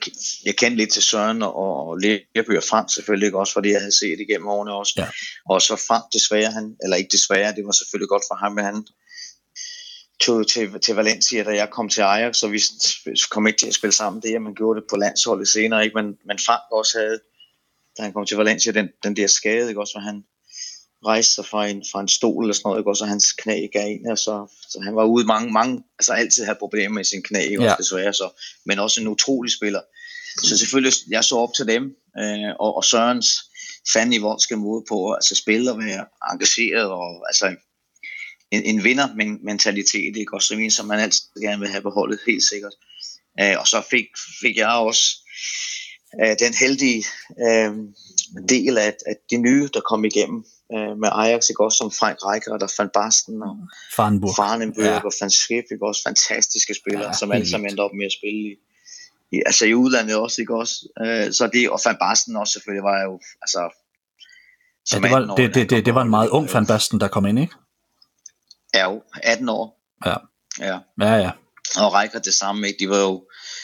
[0.45, 4.19] jeg kendte lidt til Søren og, og og Frank selvfølgelig også, fordi jeg havde set
[4.19, 4.93] igennem årene også.
[4.97, 5.07] Ja.
[5.49, 8.65] Og så Frank desværre, han, eller ikke desværre, det var selvfølgelig godt for ham, men
[8.65, 8.87] han
[10.21, 12.61] tog til, til Valencia, da jeg kom til Ajax, så vi
[13.31, 15.95] kom ikke til at spille sammen det, man gjorde det på landsholdet senere, ikke?
[15.95, 17.19] Men, men Frank også havde,
[17.97, 20.23] da han kom til Valencia, den, den der skade, ikke også, hvor han
[21.05, 22.89] rejste sig fra en, fra en stol eller sådan noget, ikke?
[22.89, 26.13] og så hans knæ gav en, og så, så han var ude mange, mange, altså
[26.13, 27.39] altid havde problemer med sin knæ?
[27.39, 27.63] Ja.
[27.63, 29.81] Også desværre, så, men også en utrolig spiller.
[30.43, 31.83] Så selvfølgelig, jeg så op til dem,
[32.19, 33.27] øh, og, og Sørens
[33.93, 37.55] fan i voldske måde på altså spille og være engageret, og altså
[38.51, 40.33] en, en vinder-mentalitet, ikke?
[40.33, 42.73] Også en, som man altid gerne vil have beholdet, helt sikkert.
[43.41, 44.05] Øh, og så fik,
[44.41, 45.03] fik jeg også
[46.21, 47.05] øh, den heldige
[47.47, 47.73] øh,
[48.49, 52.18] del af, af de nye, der kom igennem øh, med Ajax, ikke også som Frank
[52.26, 53.55] Rijkaard og Van Basten og
[53.95, 55.05] Farnburg, Farnenburg ja.
[55.07, 58.15] og Van Schip, ikke også fantastiske spillere, ja, som alle sammen endte op med at
[58.20, 58.53] spille i,
[59.36, 60.76] i, altså i udlandet også, ikke også?
[61.01, 63.13] Øh, så det, og Van Basten også selvfølgelig var jo,
[63.43, 63.61] altså,
[64.91, 67.07] ja, det, var, år, det, det, det, det var en meget ung Van Basten, der
[67.07, 67.55] kom ind, ikke?
[68.74, 69.65] Ja, jo, 18 år.
[70.05, 70.15] Ja.
[70.59, 71.15] Ja, ja.
[71.15, 71.32] ja.
[71.76, 72.80] Og Rijkaard det samme, ikke?
[72.80, 73.24] De var jo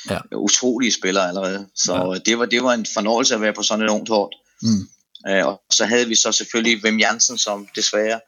[0.10, 0.20] ja.
[0.36, 1.68] utrolige spillere allerede.
[1.76, 2.20] Så ja.
[2.26, 4.34] det, var, det var en fornøjelse at være på sådan et ungt hold.
[4.62, 4.88] Mm.
[5.30, 8.19] Øh, og så havde vi så selvfølgelig Wim Jansen, som desværre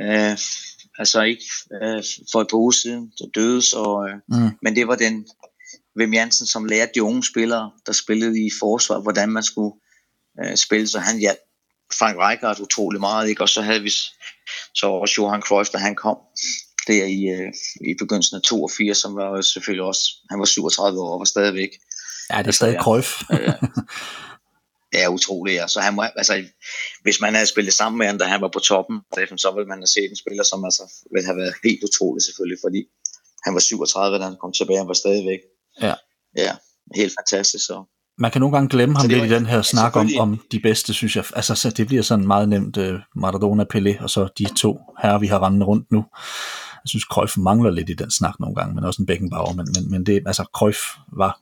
[0.00, 0.38] øh,
[0.98, 1.44] altså ikke
[1.82, 2.02] øh,
[2.32, 3.62] for et par uger siden der døde.
[3.62, 4.50] Så, øh, mm.
[4.62, 5.26] Men det var den
[5.98, 9.74] Wim Jansen, som lærte de unge spillere, der spillede i forsvar, hvordan man skulle
[10.44, 10.88] øh, spille.
[10.88, 11.38] Så han hjalp
[11.98, 13.28] Frank Rijkaard utrolig meget.
[13.28, 13.42] Ikke?
[13.42, 13.90] Og så havde vi
[14.74, 16.16] så også Johan Cruyff, da han kom
[16.86, 17.52] der i, øh,
[17.90, 21.70] i begyndelsen af 82, som var selvfølgelig også, han var 37 år og var stadigvæk.
[22.30, 23.22] Ja, det er stadig Cruyff.
[23.30, 23.52] ja,
[24.92, 25.54] er utrolig.
[25.54, 25.66] Ja.
[25.68, 26.44] Så han må, altså,
[27.02, 28.96] hvis man havde spillet sammen med ham, da han var på toppen,
[29.44, 30.82] så ville man have set en spiller, som altså,
[31.12, 32.80] ville have været helt utrolig selvfølgelig, fordi
[33.44, 35.40] han var 37, da han kom tilbage, han var stadigvæk.
[35.82, 35.94] Ja.
[36.36, 36.52] Ja,
[36.94, 37.66] helt fantastisk.
[37.66, 37.84] Så.
[38.18, 40.94] Man kan nogle gange glemme ham lidt i den her snak om, om de bedste,
[40.94, 41.24] synes jeg.
[41.36, 45.18] Altså, så det bliver sådan meget nemt uh, Maradona, Pelé, og så de to herrer,
[45.18, 46.04] vi har rendet rundt nu.
[46.84, 49.52] Jeg synes, Cruyff mangler lidt i den snak nogle gange, men også en Beckenbauer.
[49.52, 50.78] Men, men, men det, altså, Cruyff
[51.16, 51.40] var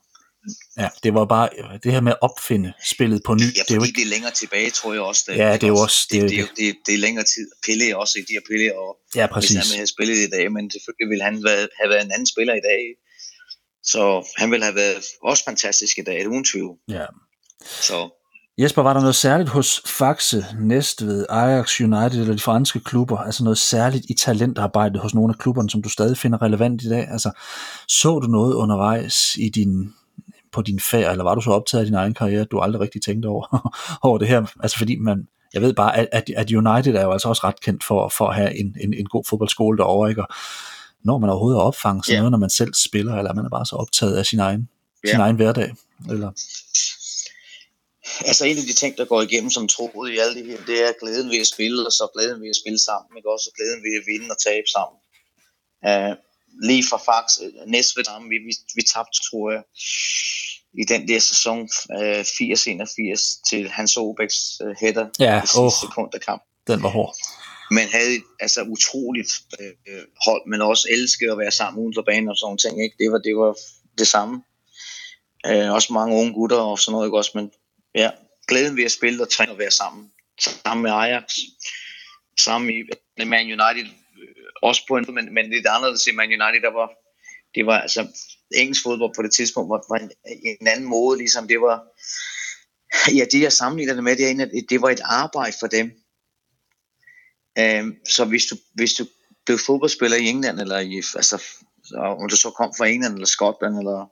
[0.78, 1.48] Ja, det var bare
[1.84, 3.40] det her med at opfinde spillet på ny.
[3.40, 5.22] Ja, det er jo ikke det er længere tilbage, tror jeg også.
[5.26, 7.46] Det, ja, det er jo også det, det, det, det, det, er længere tid.
[7.66, 9.50] Pille også i de her Pille, og ja, præcis.
[9.50, 11.34] hvis han havde spillet i dag, men selvfølgelig ville han
[11.80, 12.82] have været en anden spiller i dag.
[13.82, 14.02] Så
[14.36, 16.76] han ville have været også fantastisk i dag, uden tvivl.
[16.88, 17.06] Ja.
[17.88, 17.98] Så
[18.58, 23.44] Jesper, var der noget særligt hos Faxe, Næstved, Ajax United eller de franske klubber, altså
[23.44, 27.08] noget særligt i talentarbejdet hos nogle af klubberne, som du stadig finder relevant i dag?
[27.08, 27.30] Altså,
[27.88, 29.94] så du noget undervejs i din,
[30.52, 32.80] på din færd, eller var du så optaget af din egen karriere, at du aldrig
[32.80, 33.72] rigtig tænkte over,
[34.08, 34.46] over det her?
[34.62, 37.84] Altså fordi man, jeg ved bare, at, at United er jo altså også ret kendt
[37.84, 40.22] for, for at have en, en, en god fodboldskole derovre, ikke?
[40.22, 40.28] Og
[41.04, 42.20] når man overhovedet er opfanget sådan yeah.
[42.22, 44.68] noget, når man selv spiller, eller man er bare så optaget af sin egen,
[45.06, 45.12] yeah.
[45.12, 45.74] sin egen hverdag,
[46.10, 46.30] eller?
[48.30, 50.88] Altså en af de ting, der går igennem som troet i alt det her, det
[50.88, 53.32] er glæden ved at spille, og så glæden ved at spille sammen, ikke?
[53.34, 54.98] også glæden ved at vinde og tabe sammen.
[55.88, 56.14] Uh,
[56.62, 57.24] lige fra Fax,
[57.66, 59.62] Næstved, vi, vi, vi tabte, tror jeg,
[60.82, 61.60] i den der sæson
[61.96, 66.42] uh, 80-81 til Hans Obæks uh, header ja, i sidste oh, sekund af kamp.
[66.66, 67.16] Den var hård.
[67.70, 72.28] Men havde altså utroligt øh, hold, men også elske at være sammen uden for banen
[72.28, 72.84] og sådan ting.
[72.84, 72.96] Ikke?
[72.98, 73.56] Det var det var
[73.98, 74.42] det samme.
[75.46, 77.50] Øh, også mange unge gutter og sådan noget, ikke også, men
[77.94, 78.10] ja,
[78.48, 80.10] glæden ved at spille og træne og være sammen.
[80.40, 81.38] Sammen med Ajax,
[82.40, 83.99] sammen i Man United, øh,
[84.62, 86.90] også på en, men, men lidt anderledes i Man United, der var,
[87.54, 88.06] det var altså,
[88.54, 90.10] engelsk fodbold på det tidspunkt var, var en,
[90.60, 91.82] en anden måde, ligesom det var,
[93.18, 95.86] ja, det jeg sammenligner det med, det, er, at det var et arbejde for dem.
[97.60, 99.06] Um, så hvis du, hvis du
[99.46, 101.42] blev fodboldspiller i England, eller i, altså,
[101.96, 104.06] om du så kom fra England, eller Skotland, eller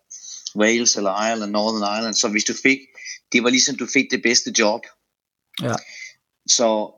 [0.57, 2.79] Wales, eller Ireland, Northern Ireland, så hvis du fik
[3.33, 4.81] det var ligesom, du fik det bedste job.
[5.63, 5.75] Ja.
[6.47, 6.98] Så,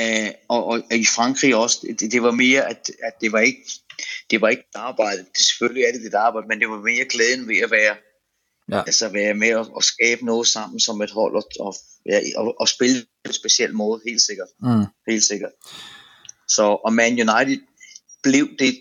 [0.00, 3.40] øh, og, og, og, i Frankrig også, det, det var mere, at, at det var
[3.40, 3.64] ikke
[4.30, 5.18] det var ikke et arbejde.
[5.18, 7.96] Det, selvfølgelig er det et arbejde, men det var mere glæden ved at være,
[8.72, 8.82] ja.
[8.86, 11.74] altså være med at, at skabe noget sammen som et hold, og, og,
[12.06, 14.48] ja, og, og spille på en speciel måde, helt sikkert.
[14.62, 14.84] Mm.
[15.08, 15.52] Helt sikkert.
[16.48, 17.60] Så, og Man United
[18.22, 18.80] blev det,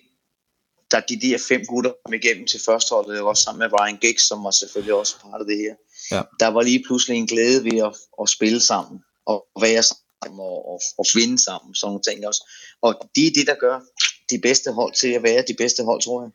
[0.92, 4.44] der de der fem gutter kom igennem til førsteholdet, også sammen med Ryan Giggs, som
[4.44, 5.76] var selvfølgelig også part af det her.
[6.12, 6.22] Ja.
[6.40, 10.04] Der var lige pludselig en glæde ved at, at spille sammen, og være sammen,
[10.40, 12.42] og, og, og vinde sammen, sådan nogle ting også.
[12.82, 13.80] Og det er det, der gør
[14.32, 16.32] de bedste hold til at være de bedste hold, tror jeg.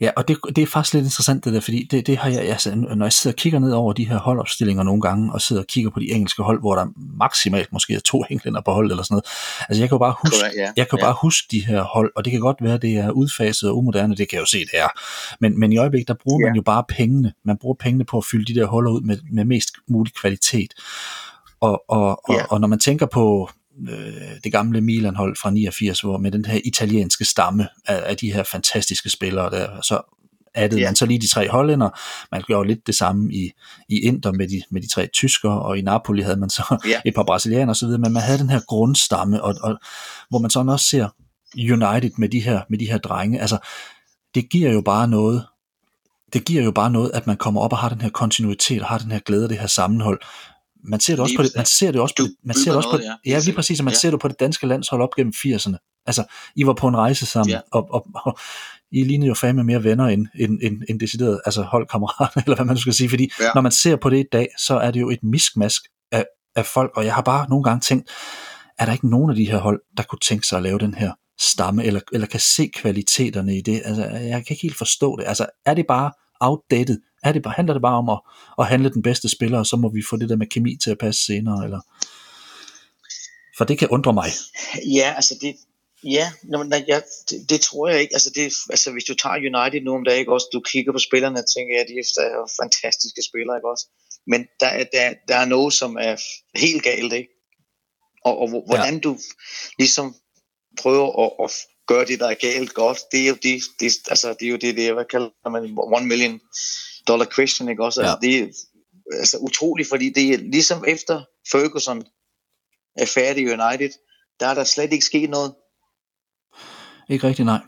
[0.00, 2.40] Ja, og det, det er faktisk lidt interessant det der, fordi det, det har jeg,
[2.40, 5.62] altså, når jeg sidder og kigger ned over de her holdopstillinger nogle gange, og sidder
[5.62, 8.90] og kigger på de engelske hold, hvor der maksimalt måske er to englænder på hold
[8.90, 9.24] eller sådan noget.
[9.68, 10.72] Altså jeg kan jo bare huske, Correct, yeah.
[10.76, 11.06] jeg kan yeah.
[11.06, 14.16] bare huske de her hold, og det kan godt være, det er udfaset og umoderne,
[14.16, 14.88] det kan jeg jo se, det er.
[15.40, 16.50] Men, men i øjeblikket, der bruger yeah.
[16.50, 17.32] man jo bare pengene.
[17.44, 20.74] Man bruger pengene på at fylde de der huller ud med, med mest mulig kvalitet.
[21.60, 22.46] Og, og, og, yeah.
[22.50, 23.50] og når man tænker på,
[23.88, 28.32] øh, det gamle Milan-hold fra 89, hvor med den her italienske stamme af, af de
[28.32, 30.16] her fantastiske spillere, der, så
[30.54, 30.88] addede yeah.
[30.88, 31.90] man så lige de tre hollænder.
[32.32, 33.50] Man gjorde lidt det samme i,
[33.88, 37.02] i Inter med de, med de tre tyskere, og i Napoli havde man så yeah.
[37.06, 39.78] et par brasilianere osv., men man havde den her grundstamme, og, og,
[40.28, 41.08] hvor man så også ser
[41.56, 43.40] United med de her, med de her drenge.
[43.40, 43.58] Altså,
[44.34, 45.46] det giver jo bare noget,
[46.32, 48.88] det giver jo bare noget, at man kommer op og har den her kontinuitet, og
[48.88, 50.20] har den her glæde, det her sammenhold,
[50.84, 52.76] man ser det også på det, man ser det også på det, man ser det
[52.76, 53.98] også på det, ja, lige præcis, og man ja.
[53.98, 56.02] ser det på det danske landshold op gennem 80'erne.
[56.06, 56.24] Altså,
[56.56, 57.60] I var på en rejse sammen, ja.
[57.72, 58.38] og, og, og,
[58.92, 62.64] I lignede jo fandme mere venner end, end, end, end decideret, altså holdkammerater, eller hvad
[62.64, 63.50] man skal sige, fordi ja.
[63.54, 66.24] når man ser på det i dag, så er det jo et miskmask af,
[66.56, 68.10] af folk, og jeg har bare nogle gange tænkt,
[68.78, 70.94] er der ikke nogen af de her hold, der kunne tænke sig at lave den
[70.94, 73.82] her stamme, eller, eller kan se kvaliteterne i det?
[73.84, 75.24] Altså, jeg kan ikke helt forstå det.
[75.26, 76.98] Altså, er det bare outdated?
[77.22, 78.20] Er det bare, handler det bare om at,
[78.58, 80.90] at handle den bedste spiller, og så må vi få det der med kemi til
[80.90, 81.64] at passe senere?
[81.64, 81.80] Eller?
[83.58, 84.30] For det kan undre mig.
[84.98, 85.54] Ja, altså det,
[86.04, 87.00] Ja, nej, ja
[87.30, 88.14] det, det, tror jeg ikke.
[88.14, 90.98] Altså, det, altså, hvis du tager United nu om dagen, ikke også, du kigger på
[90.98, 93.86] spillerne og tænker, ja, de er fantastiske spillere, ikke også?
[94.26, 96.16] Men der, er, der, der er noget, som er
[96.58, 97.28] helt galt, ikke?
[98.24, 99.00] Og, og hvordan ja.
[99.00, 99.18] du
[99.78, 100.14] ligesom
[100.78, 101.50] prøver at, at
[101.86, 104.56] gøre det, der er galt godt, det er jo det, det, altså, det, er jo
[104.56, 106.40] det, det er, hvad kalder man, one million
[107.08, 108.00] dollar question, ikke også?
[108.00, 108.32] Altså, ja.
[108.32, 108.46] det er
[109.18, 112.02] altså, utroligt, fordi det er ligesom efter Ferguson
[112.96, 113.90] er færdig i United,
[114.40, 115.54] der er der slet ikke sket noget.
[117.08, 117.60] Ikke rigtig, nej.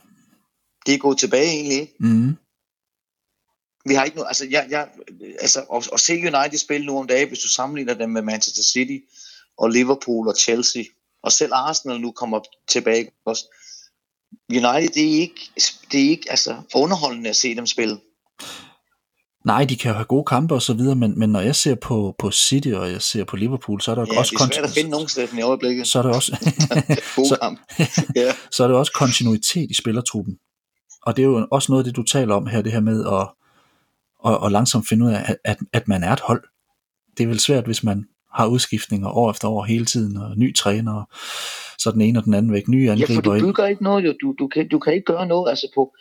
[0.86, 1.92] Det er gået tilbage egentlig.
[2.00, 2.36] Mm.
[3.86, 4.88] vi har ikke noget, altså, jeg, jeg,
[5.40, 8.62] altså at, at se United spille nu om dagen, hvis du sammenligner dem med Manchester
[8.62, 8.98] City
[9.56, 10.84] og Liverpool og Chelsea,
[11.22, 13.44] og selv Arsenal nu kommer tilbage også.
[14.50, 15.50] United, det er ikke,
[15.92, 18.00] det er ikke altså, underholdende at se dem spille.
[19.44, 21.74] Nej, de kan jo have gode kampe og så videre, men, men når jeg ser
[21.74, 24.30] på, på City og jeg ser på Liverpool, så er der ja, også...
[24.30, 25.86] det er svært at finde nogen steder i øjeblikket.
[25.86, 26.36] Så er det også...
[27.16, 27.56] så,
[28.16, 28.32] ja.
[28.50, 30.38] så er det også kontinuitet i spillertruppen.
[31.02, 33.04] Og det er jo også noget af det, du taler om her, det her med
[33.06, 33.28] at,
[34.32, 36.44] at, at langsomt finde ud af, at, at man er et hold.
[37.18, 40.54] Det er vel svært, hvis man har udskiftninger år efter år hele tiden, og ny
[40.54, 41.08] træner, og
[41.78, 43.46] så den ene og den anden væk, nye angriber Ja, for du ind.
[43.46, 44.14] bygger ikke noget, jo.
[44.22, 45.94] Du, du, kan, du kan ikke gøre noget, altså på,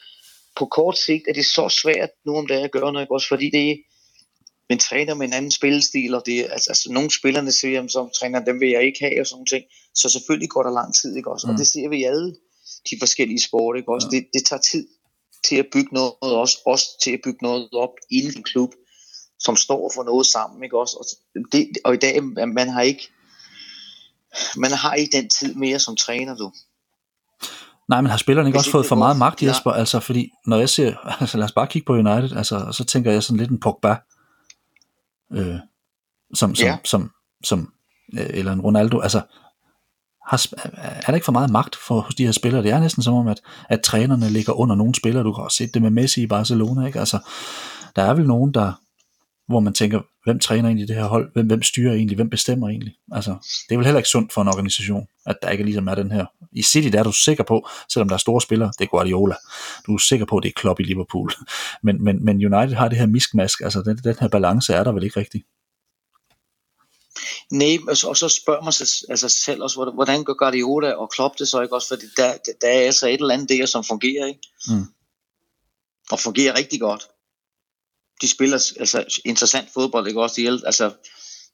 [0.56, 3.50] på kort sigt er det så svært nu om dagen at gøre noget, også fordi
[3.50, 3.76] det er
[4.70, 7.90] en træner med en anden spillestil, og det er, altså, altså nogle spillerne siger, jamen,
[7.90, 9.64] som træner, dem vil jeg ikke have, og sådan ting.
[9.96, 11.48] Så selvfølgelig går der lang tid, ikke også?
[11.48, 11.54] Mm.
[11.54, 12.36] Og det ser vi i alle
[12.90, 14.08] de forskellige sport, ikke også?
[14.12, 14.18] Ja.
[14.18, 14.88] Det, det tager tid
[15.44, 18.72] til at bygge noget, også, også til at bygge noget op i en klub,
[19.40, 20.96] som står for noget sammen, ikke også?
[21.00, 21.06] Og,
[21.52, 22.24] det, og i dag,
[22.60, 23.08] man har ikke
[24.58, 26.52] man har ikke den tid mere som træner, du.
[27.92, 29.48] Nej, men har spillerne ikke også fået for meget magt, Ja.
[29.48, 29.72] Jesper?
[29.72, 33.12] Altså, fordi når jeg ser, altså lad os bare kigge på United, altså, så tænker
[33.12, 33.96] jeg sådan lidt en Pogba,
[35.34, 35.56] øh,
[36.34, 36.78] som, som, Ja.
[36.86, 37.12] som,
[37.44, 37.74] som,
[38.14, 39.22] øh, eller en Ronaldo, altså,
[40.28, 42.64] har, er der ikke for meget magt for hos de her spillere?
[42.64, 45.24] Det er næsten som om, at, at trænerne ligger under nogle spillere.
[45.24, 47.00] Du kan også se det med Messi i Barcelona, ikke?
[47.00, 47.20] Altså,
[47.96, 48.74] der er vel nogen, der,
[49.52, 51.34] hvor man tænker, hvem træner egentlig det her hold?
[51.34, 52.16] Hvem, hvem styrer egentlig?
[52.16, 52.94] Hvem bestemmer egentlig?
[53.12, 53.32] Altså,
[53.70, 56.12] det er vel heller ikke sundt for en organisation, at der ikke ligesom er den
[56.12, 56.26] her.
[56.52, 59.36] I City der er du sikker på, selvom der er store spillere, det er Guardiola,
[59.88, 61.32] du er sikker på, at det er Klopp i Liverpool.
[61.84, 64.92] Men, men, men United har det her miskmask, altså den, den her balance er der
[64.92, 65.46] vel ikke rigtigt.
[67.52, 70.92] Nej, og så, og så spørger man sig altså selv også, hvordan- hvordan gør Guardiola
[70.94, 73.66] og Klopp det så ikke også, fordi der, der er altså et eller andet der,
[73.66, 74.40] som fungerer, ikke?
[74.68, 74.86] Mm.
[76.12, 77.04] Og fungerer rigtig godt.
[78.22, 80.36] De spiller altså interessant fodbold, ikke også?
[80.42, 80.92] De, altså,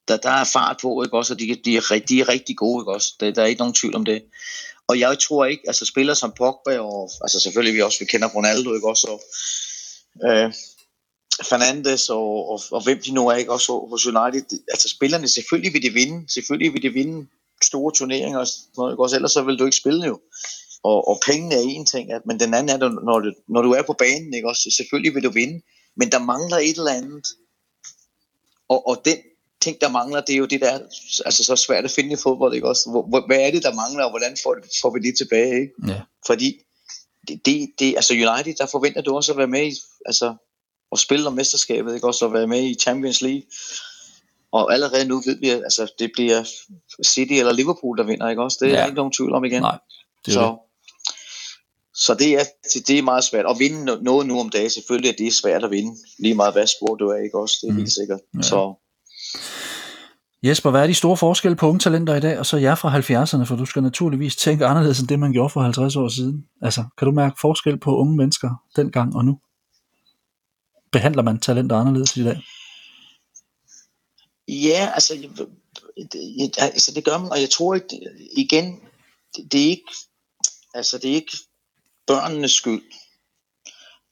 [0.08, 1.34] der, der er fart på, ikke også?
[1.34, 3.14] Og de, de, er, de er rigtig gode, ikke også?
[3.20, 4.24] Der, der er ikke nogen tvivl om det.
[4.88, 8.28] Og jeg tror ikke, altså spillere som Pogba, og altså selvfølgelig vi også, vi kender
[8.28, 9.08] Ronaldo, ikke også?
[9.08, 9.22] Og,
[10.30, 10.54] øh,
[11.44, 14.60] Fernandes og, og, og hvem de nu er, ikke også hos United.
[14.68, 16.34] Altså spillerne, selvfølgelig vil de vinde.
[16.34, 17.28] Selvfølgelig vil de vinde
[17.64, 19.16] store turneringer og sådan noget, ikke også?
[19.16, 20.20] Ellers så vil du ikke spille jo.
[20.84, 23.72] Og, og pengene er en ting, at, men den anden er, når du, når du
[23.72, 24.70] er på banen, ikke også?
[24.78, 25.62] Selvfølgelig vil du vinde.
[25.98, 27.28] Men der mangler et eller andet.
[28.70, 29.18] Og, og den
[29.62, 30.80] ting, der mangler, det er jo det, der er
[31.26, 32.90] altså, så svært at finde i fodbold, ikke også?
[32.90, 35.74] Hvor, hvad er det, der mangler, og hvordan får, får vi det tilbage, ikke?
[35.88, 36.02] Ja.
[36.28, 36.60] Fordi
[37.28, 39.76] det, det, det, altså United, der forventer du også at være med i,
[40.06, 40.36] altså
[40.92, 43.44] at spille om mesterskabet, ikke også at være med i Champions League.
[44.52, 46.44] Og allerede nu ved vi, at altså, det bliver
[47.06, 48.58] City eller Liverpool, der vinder, ikke også?
[48.62, 48.86] Det er Ja.
[48.86, 49.62] ikke nogen tvivl om igen.
[49.62, 49.78] Nej,
[50.26, 50.58] det så,
[51.98, 52.44] så det er,
[52.88, 53.46] det er meget svært.
[53.50, 55.96] At vinde no- noget nu om dagen, selvfølgelig er det svært at vinde.
[56.20, 57.58] Lige meget hvad sport du er, ikke også?
[57.62, 57.78] Det er Mm.
[57.78, 58.20] helt sikkert.
[58.38, 58.42] Ja.
[58.42, 58.74] Så
[60.44, 62.90] Jesper, hvad er de store forskelle på unge talenter i dag, og så jer fra
[62.90, 66.46] 70'erne, for du skal naturligvis tænke anderledes end det, man gjorde for 50 år siden.
[66.62, 69.40] Altså, kan du mærke forskel på unge mennesker dengang og nu?
[70.92, 72.42] Behandler man talenter anderledes i dag?
[74.48, 75.14] Ja, altså,
[76.12, 78.00] det, altså det gør man, og jeg tror ikke,
[78.38, 78.80] igen,
[79.36, 79.92] det, det er ikke,
[80.74, 81.38] altså det er ikke
[82.08, 82.82] børnenes skyld,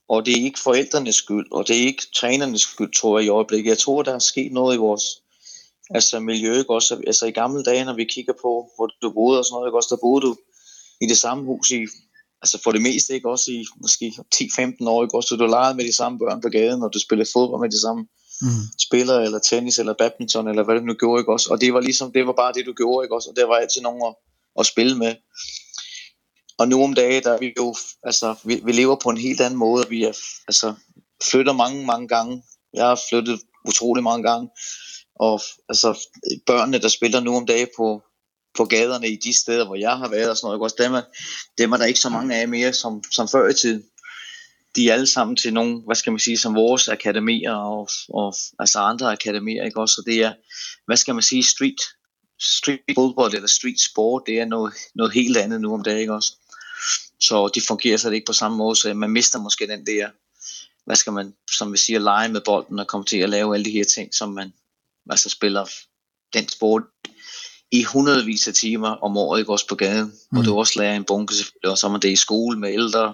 [0.10, 3.30] og det er ikke forældrenes skyld, og det er ikke trænernes skyld, tror jeg i
[3.30, 3.70] øjeblikket.
[3.70, 5.04] Jeg tror, der er sket noget i vores
[5.90, 7.02] altså miljø, ikke også?
[7.08, 9.78] Altså i gamle dage, når vi kigger på, hvor du boede og sådan noget, ikke
[9.78, 9.96] også?
[9.96, 10.36] Der boede du
[11.02, 11.82] i det samme hus i,
[12.42, 15.28] altså for det meste, ikke også i måske 10-15 år, ikke også?
[15.28, 17.82] Så du legede med de samme børn på gaden, og du spillede fodbold med de
[17.82, 18.08] samme
[18.42, 18.48] Mm.
[18.80, 21.50] spiller, eller tennis, eller badminton, eller hvad det nu gjorde, ikke også?
[21.52, 23.30] Og det var ligesom, det var bare det, du gjorde, ikke også?
[23.30, 24.16] Og der var altid nogen at,
[24.60, 25.16] at spille med.
[26.58, 29.42] Og nu om dagen, der er vi jo, altså, vi, vi lever på en helt
[29.42, 30.14] anden måde, vi er,
[30.48, 30.74] altså,
[31.32, 32.44] flytter mange, mange gange.
[32.74, 34.50] Jeg har flyttet utrolig mange gange.
[35.16, 36.08] Og altså,
[36.46, 38.02] børnene, der spiller nu om dagen på,
[38.58, 40.76] på gaderne i de steder, hvor jeg har været og sådan noget, også?
[40.80, 41.02] Dem er,
[41.58, 43.84] dem er der ikke så mange af mere, som, som før i tiden
[44.76, 48.36] de er alle sammen til nogle, hvad skal man sige, som vores akademier og, og
[48.60, 49.94] altså andre akademier, ikke også?
[49.94, 50.34] Så det er,
[50.86, 51.82] hvad skal man sige, street,
[52.42, 56.14] street football eller street sport, det er noget, noget helt andet nu om dagen, ikke
[56.14, 56.32] også?
[57.28, 60.10] Så de fungerer så ikke på samme måde, så man mister måske den der,
[60.86, 63.66] hvad skal man, som vi siger, lege med bolden og komme til at lave alle
[63.66, 64.54] de her ting, som man
[65.10, 65.66] altså spiller
[66.34, 66.84] den sport
[67.72, 70.14] i hundredvis af timer om året, ikke også på gaden, mm.
[70.32, 72.74] hvor du også lærer en bunke selvfølgelig, og så er man det i skole med
[72.74, 73.14] ældre,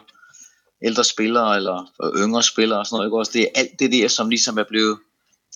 [0.84, 3.32] ældre spillere eller yngre spillere og sådan noget, ikke også?
[3.32, 4.98] Det er alt det der, som ligesom er blevet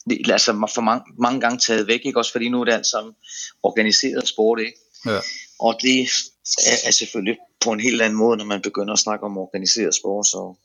[0.10, 2.32] det- altså for mange, mange gange taget væk, ikke også?
[2.32, 3.14] Fordi nu er det alt sammen
[3.64, 4.78] organiseret sport, ikke?
[5.06, 5.20] Ja.
[5.60, 6.10] Og det
[6.58, 9.96] er, er selvfølgelig på en helt anden måde, når man begynder at snakke om organiseret
[9.96, 10.56] sport, så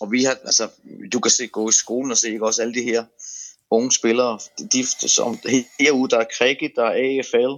[0.00, 0.68] og vi har, altså,
[1.12, 3.04] du kan se, gå i skolen og se, ikke også alle de her
[3.70, 4.38] unge spillere,
[4.72, 5.38] de, som,
[5.80, 7.54] herude, der er cricket, der er AFL,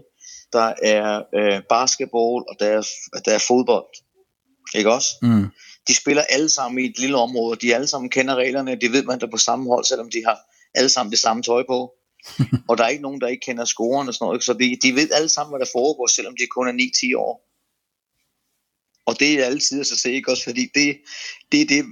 [0.53, 2.83] der er øh, basketball, og der er,
[3.25, 3.87] der er fodbold.
[4.75, 5.09] Ikke også?
[5.23, 5.47] Mm.
[5.89, 9.03] De spiller alle sammen i et lille område, de alle sammen kender reglerne, de ved
[9.03, 10.39] man der på samme hold, selvom de har
[10.75, 11.93] alle sammen det samme tøj på.
[12.69, 14.95] og der er ikke nogen, der ikke kender scoren og sådan noget, så de, de
[14.95, 16.73] ved alle sammen, hvad der foregår, selvom de kun er
[17.15, 17.47] 9-10 år.
[19.07, 20.99] Og det er altid at se, ikke også, fordi det,
[21.53, 21.85] det er det,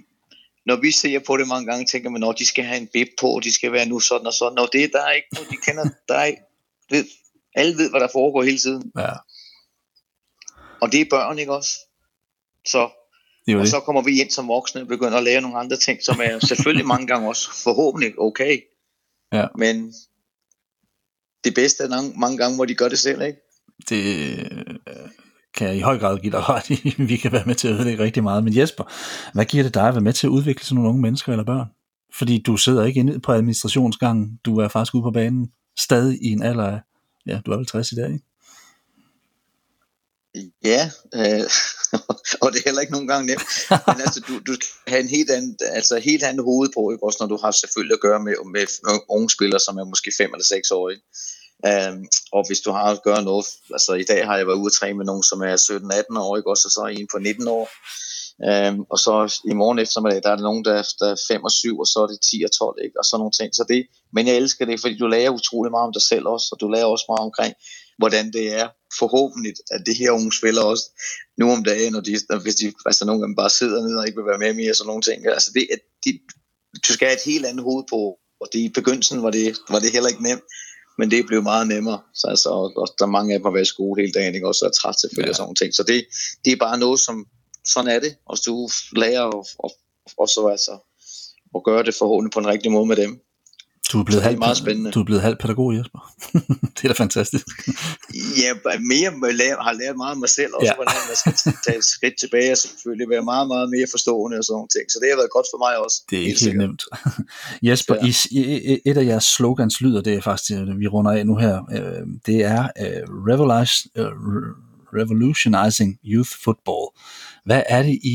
[0.67, 3.09] når vi ser på det mange gange, tænker man, når de skal have en bib
[3.21, 5.57] på, de skal være nu sådan og sådan, og det der er ikke noget, de
[5.57, 6.33] kender, der er,
[6.91, 7.05] ved,
[7.55, 8.93] alle ved, hvad der foregår hele tiden.
[8.99, 9.13] Ja.
[10.81, 11.71] Og det er børn, ikke også?
[12.67, 12.91] Så,
[13.47, 16.03] jo og så kommer vi ind som voksne og begynder at lære nogle andre ting,
[16.03, 18.61] som er selvfølgelig mange gange også forhåbentlig okay.
[19.33, 19.47] Ja.
[19.59, 19.95] Men
[21.45, 23.39] det bedste er mange, mange gange, hvor de gør det selv, ikke?
[23.89, 25.09] det øh,
[25.57, 26.95] kan jeg i høj grad give dig ret i.
[27.11, 28.45] Vi kan være med til at ødelægge rigtig meget.
[28.45, 28.85] Men Jesper,
[29.35, 31.45] hvad giver det dig at være med til at udvikle sådan nogle unge mennesker eller
[31.45, 31.67] børn?
[32.15, 34.39] Fordi du sidder ikke inde på administrationsgangen.
[34.45, 35.51] Du er faktisk ude på banen.
[35.79, 36.81] Stadig i en alder af,
[37.27, 38.25] ja, du er vel 60 i dag, ikke?
[40.65, 41.47] Ja, øh,
[42.43, 43.49] og det er heller ikke nogen gange nemt.
[43.71, 47.07] Men altså, du, du skal have en helt anden, altså helt anden hoved på, ikke?
[47.07, 48.67] også når du har selvfølgelig at gøre med, med
[49.09, 50.91] unge spillere, som er måske 5 eller 6 år.
[50.91, 51.05] Ikke?
[51.71, 51.99] Um,
[52.33, 54.79] og hvis du har at gøre noget, altså i dag har jeg været ude at
[54.79, 56.51] træne med nogen, som er 17-18 år, ikke?
[56.51, 57.67] også og så er en på 19 år.
[58.51, 59.15] Um, og så
[59.51, 61.87] i morgen eftermiddag, der er der nogen, der er, der er 5 og 7, og
[61.87, 62.97] så er det 10 og 12, ikke?
[63.01, 63.51] og sådan nogle ting.
[63.55, 63.81] Så det,
[64.15, 66.67] men jeg elsker det, fordi du lærer utrolig meget om dig selv også, og du
[66.75, 67.55] lærer også meget omkring,
[67.99, 68.69] hvordan det er
[68.99, 70.85] forhåbentlig, at det her unge spiller også
[71.39, 74.07] nu om dagen, når de, når, hvis de altså nogle dem bare sidder nede og
[74.07, 75.27] ikke vil være med mere, sådan nogle ting.
[75.27, 76.11] Altså det, at de,
[76.89, 78.01] du skal have et helt andet hoved på,
[78.41, 80.45] og det, i begyndelsen var det, var det heller ikke nemt,
[80.99, 82.01] men det blev meget nemmere.
[82.15, 84.35] Så altså, og, og der er mange af dem har været i skole hele dagen,
[84.35, 84.49] ikke?
[84.49, 85.31] også er træt selvfølgelig ja.
[85.31, 85.75] og sådan nogle ting.
[85.75, 85.99] Så det,
[86.45, 87.27] det er bare noget, som,
[87.65, 89.71] sådan er det, og du lærer og, og,
[90.19, 90.75] og så altså
[91.57, 93.21] at gøre det forhåbentlig på en rigtig måde med dem.
[93.93, 94.91] Du er blevet, halv, meget spændende.
[94.93, 96.01] du er blevet halv pædagog, Jesper.
[96.75, 97.47] det er da fantastisk.
[98.43, 98.51] Ja,
[98.93, 100.75] mere med lære, har lært meget om mig selv, også Ja.
[100.75, 104.45] hvordan man skal tage et skridt tilbage, og selvfølgelig være meget, meget mere forstående og
[104.45, 104.85] sådan nogle ting.
[104.93, 105.97] Så det har været godt for mig også.
[106.11, 106.63] Det er ikke helt sikkert.
[106.69, 106.83] nemt.
[107.69, 108.13] Jesper, Ja.
[108.31, 111.55] i, et af jeres slogans lyder, det er faktisk, øh, vi runder af nu her,
[111.77, 114.55] øh, det er øh, revolution, øh, re-
[115.01, 116.85] revolutionizing youth football.
[117.45, 118.15] Hvad er det, I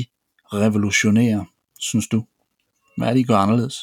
[0.54, 1.44] revolutionerer,
[1.80, 2.26] synes du?
[2.98, 3.78] Hvad er det, I gør anderledes?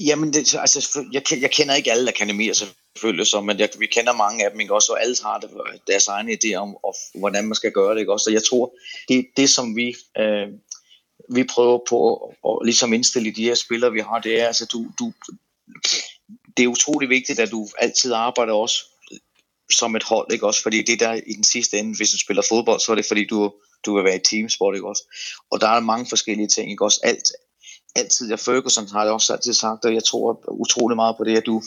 [0.00, 4.12] Jamen, det, altså, jeg, jeg kender ikke alle akademier selvfølgelig, så, men jeg, vi kender
[4.12, 4.74] mange af dem, ikke?
[4.74, 7.94] Også, og alle har det, øh, deres egne idéer om, og, hvordan man skal gøre
[7.94, 8.12] det, ikke?
[8.12, 8.74] Også, så jeg tror,
[9.08, 10.48] det det, som vi, øh,
[11.34, 14.46] vi prøver på at, at ligesom indstille i de her spillere, vi har, det er,
[14.46, 15.12] altså, du, du,
[16.56, 18.76] det er utrolig vigtigt, at du altid arbejder også
[19.72, 20.46] som et hold, ikke?
[20.46, 23.06] Også, fordi det der i den sidste ende, hvis du spiller fodbold, så er det
[23.06, 23.52] fordi, du,
[23.86, 24.88] du vil være i teamsport, ikke?
[24.88, 25.02] Også,
[25.50, 26.84] og der er mange forskellige ting, ikke?
[26.84, 27.32] Også, alt,
[27.96, 31.36] altid, ja, Ferguson har det også altid sagt, og jeg tror utrolig meget på det,
[31.36, 31.62] at du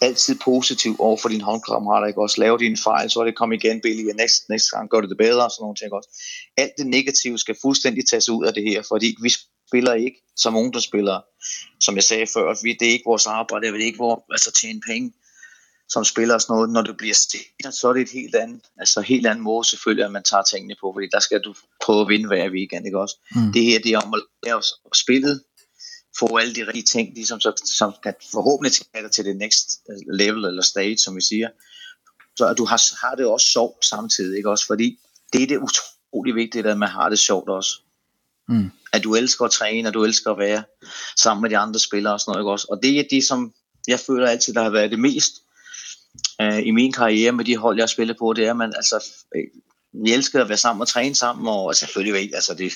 [0.00, 2.40] altid positiv over for dine håndkammerater, ikke også?
[2.40, 5.10] Lave dine fejl, så er det kom igen, Billy, og næste, næste gang gør det
[5.10, 6.08] det bedre, og sådan nogle ting også.
[6.56, 9.30] Alt det negative skal fuldstændig tages ud af det her, fordi vi
[9.68, 11.22] spiller ikke som ungdomsspillere,
[11.80, 14.52] som jeg sagde før, vi, det er ikke vores arbejde, det er ikke vores, altså
[14.52, 15.12] tjene penge
[15.88, 18.62] som spiller og sådan noget, når du bliver stiller, så er det et helt andet,
[18.76, 21.54] altså helt anden måde selvfølgelig, at man tager tingene på, fordi der skal du
[21.84, 23.16] prøve at vinde hver weekend, ikke også?
[23.34, 23.52] Mm.
[23.52, 24.62] Det her, det er om at lave
[24.94, 25.42] spillet,
[26.18, 29.80] få alle de rigtige ting, ligesom så, som kan forhåbentlig tage dig til det next
[30.12, 31.48] level eller stage, som vi siger.
[32.36, 34.66] Så du har, har det også sjovt samtidig, ikke også?
[34.66, 34.98] Fordi
[35.32, 37.70] det er det utrolig vigtigt, at man har det sjovt også.
[38.48, 38.70] Mm.
[38.92, 40.64] At du elsker at træne, og du elsker at være
[41.16, 42.66] sammen med de andre spillere og sådan noget, ikke også?
[42.70, 43.52] Og det er det, som
[43.88, 45.32] jeg føler altid, der har været det mest
[46.40, 48.72] øh, i min karriere med de hold, jeg har spillet på, det er, at man
[48.76, 49.04] altså,
[49.36, 49.44] øh,
[50.04, 52.72] vi elsker at være sammen og træne sammen, og selvfølgelig altså det,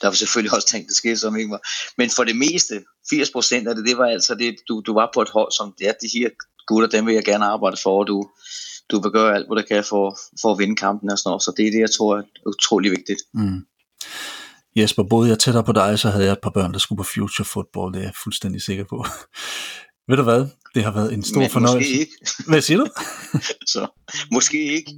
[0.00, 1.62] der var selvfølgelig også tænkt, det skete som ikke var.
[1.98, 2.74] Men for det meste,
[3.10, 5.74] 80 procent af det, det var altså det, du, du var på et hold, som
[5.80, 6.28] ja, de her
[6.66, 8.30] gutter, dem vil jeg gerne arbejde for, og du,
[8.90, 11.42] du vil gøre alt, hvad du kan for, for at vinde kampen og sådan noget.
[11.42, 13.20] Så det er det, jeg tror er utrolig vigtigt.
[13.34, 13.60] Mm.
[14.76, 17.08] Jesper, boede jeg tættere på dig, så havde jeg et par børn, der skulle på
[17.14, 19.04] Future Football, det er jeg fuldstændig sikker på.
[20.08, 20.46] Ved du hvad?
[20.74, 21.90] Det har været en stor Men fornøjelse.
[21.90, 22.12] måske ikke.
[22.50, 22.86] Hvad siger du?
[23.74, 23.86] Så
[24.32, 24.92] måske ikke.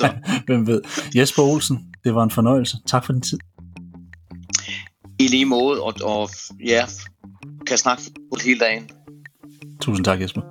[0.00, 0.14] Så
[0.46, 0.80] Hvem ved?
[1.14, 2.76] Jesper Olsen, det var en fornøjelse.
[2.86, 3.38] Tak for din tid
[5.24, 6.30] i lige måde, og, og
[6.64, 6.84] ja,
[7.66, 8.02] kan snakke
[8.44, 8.90] hele dagen.
[9.80, 10.42] Tusind tak, Jesper.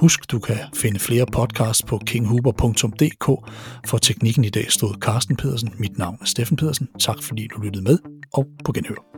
[0.00, 3.24] Husk, du kan finde flere podcasts på kinghuber.dk.
[3.86, 5.74] For teknikken i dag stod Carsten Pedersen.
[5.78, 6.88] Mit navn er Steffen Pedersen.
[7.00, 7.98] Tak fordi du lyttede med,
[8.32, 9.11] og på genhør.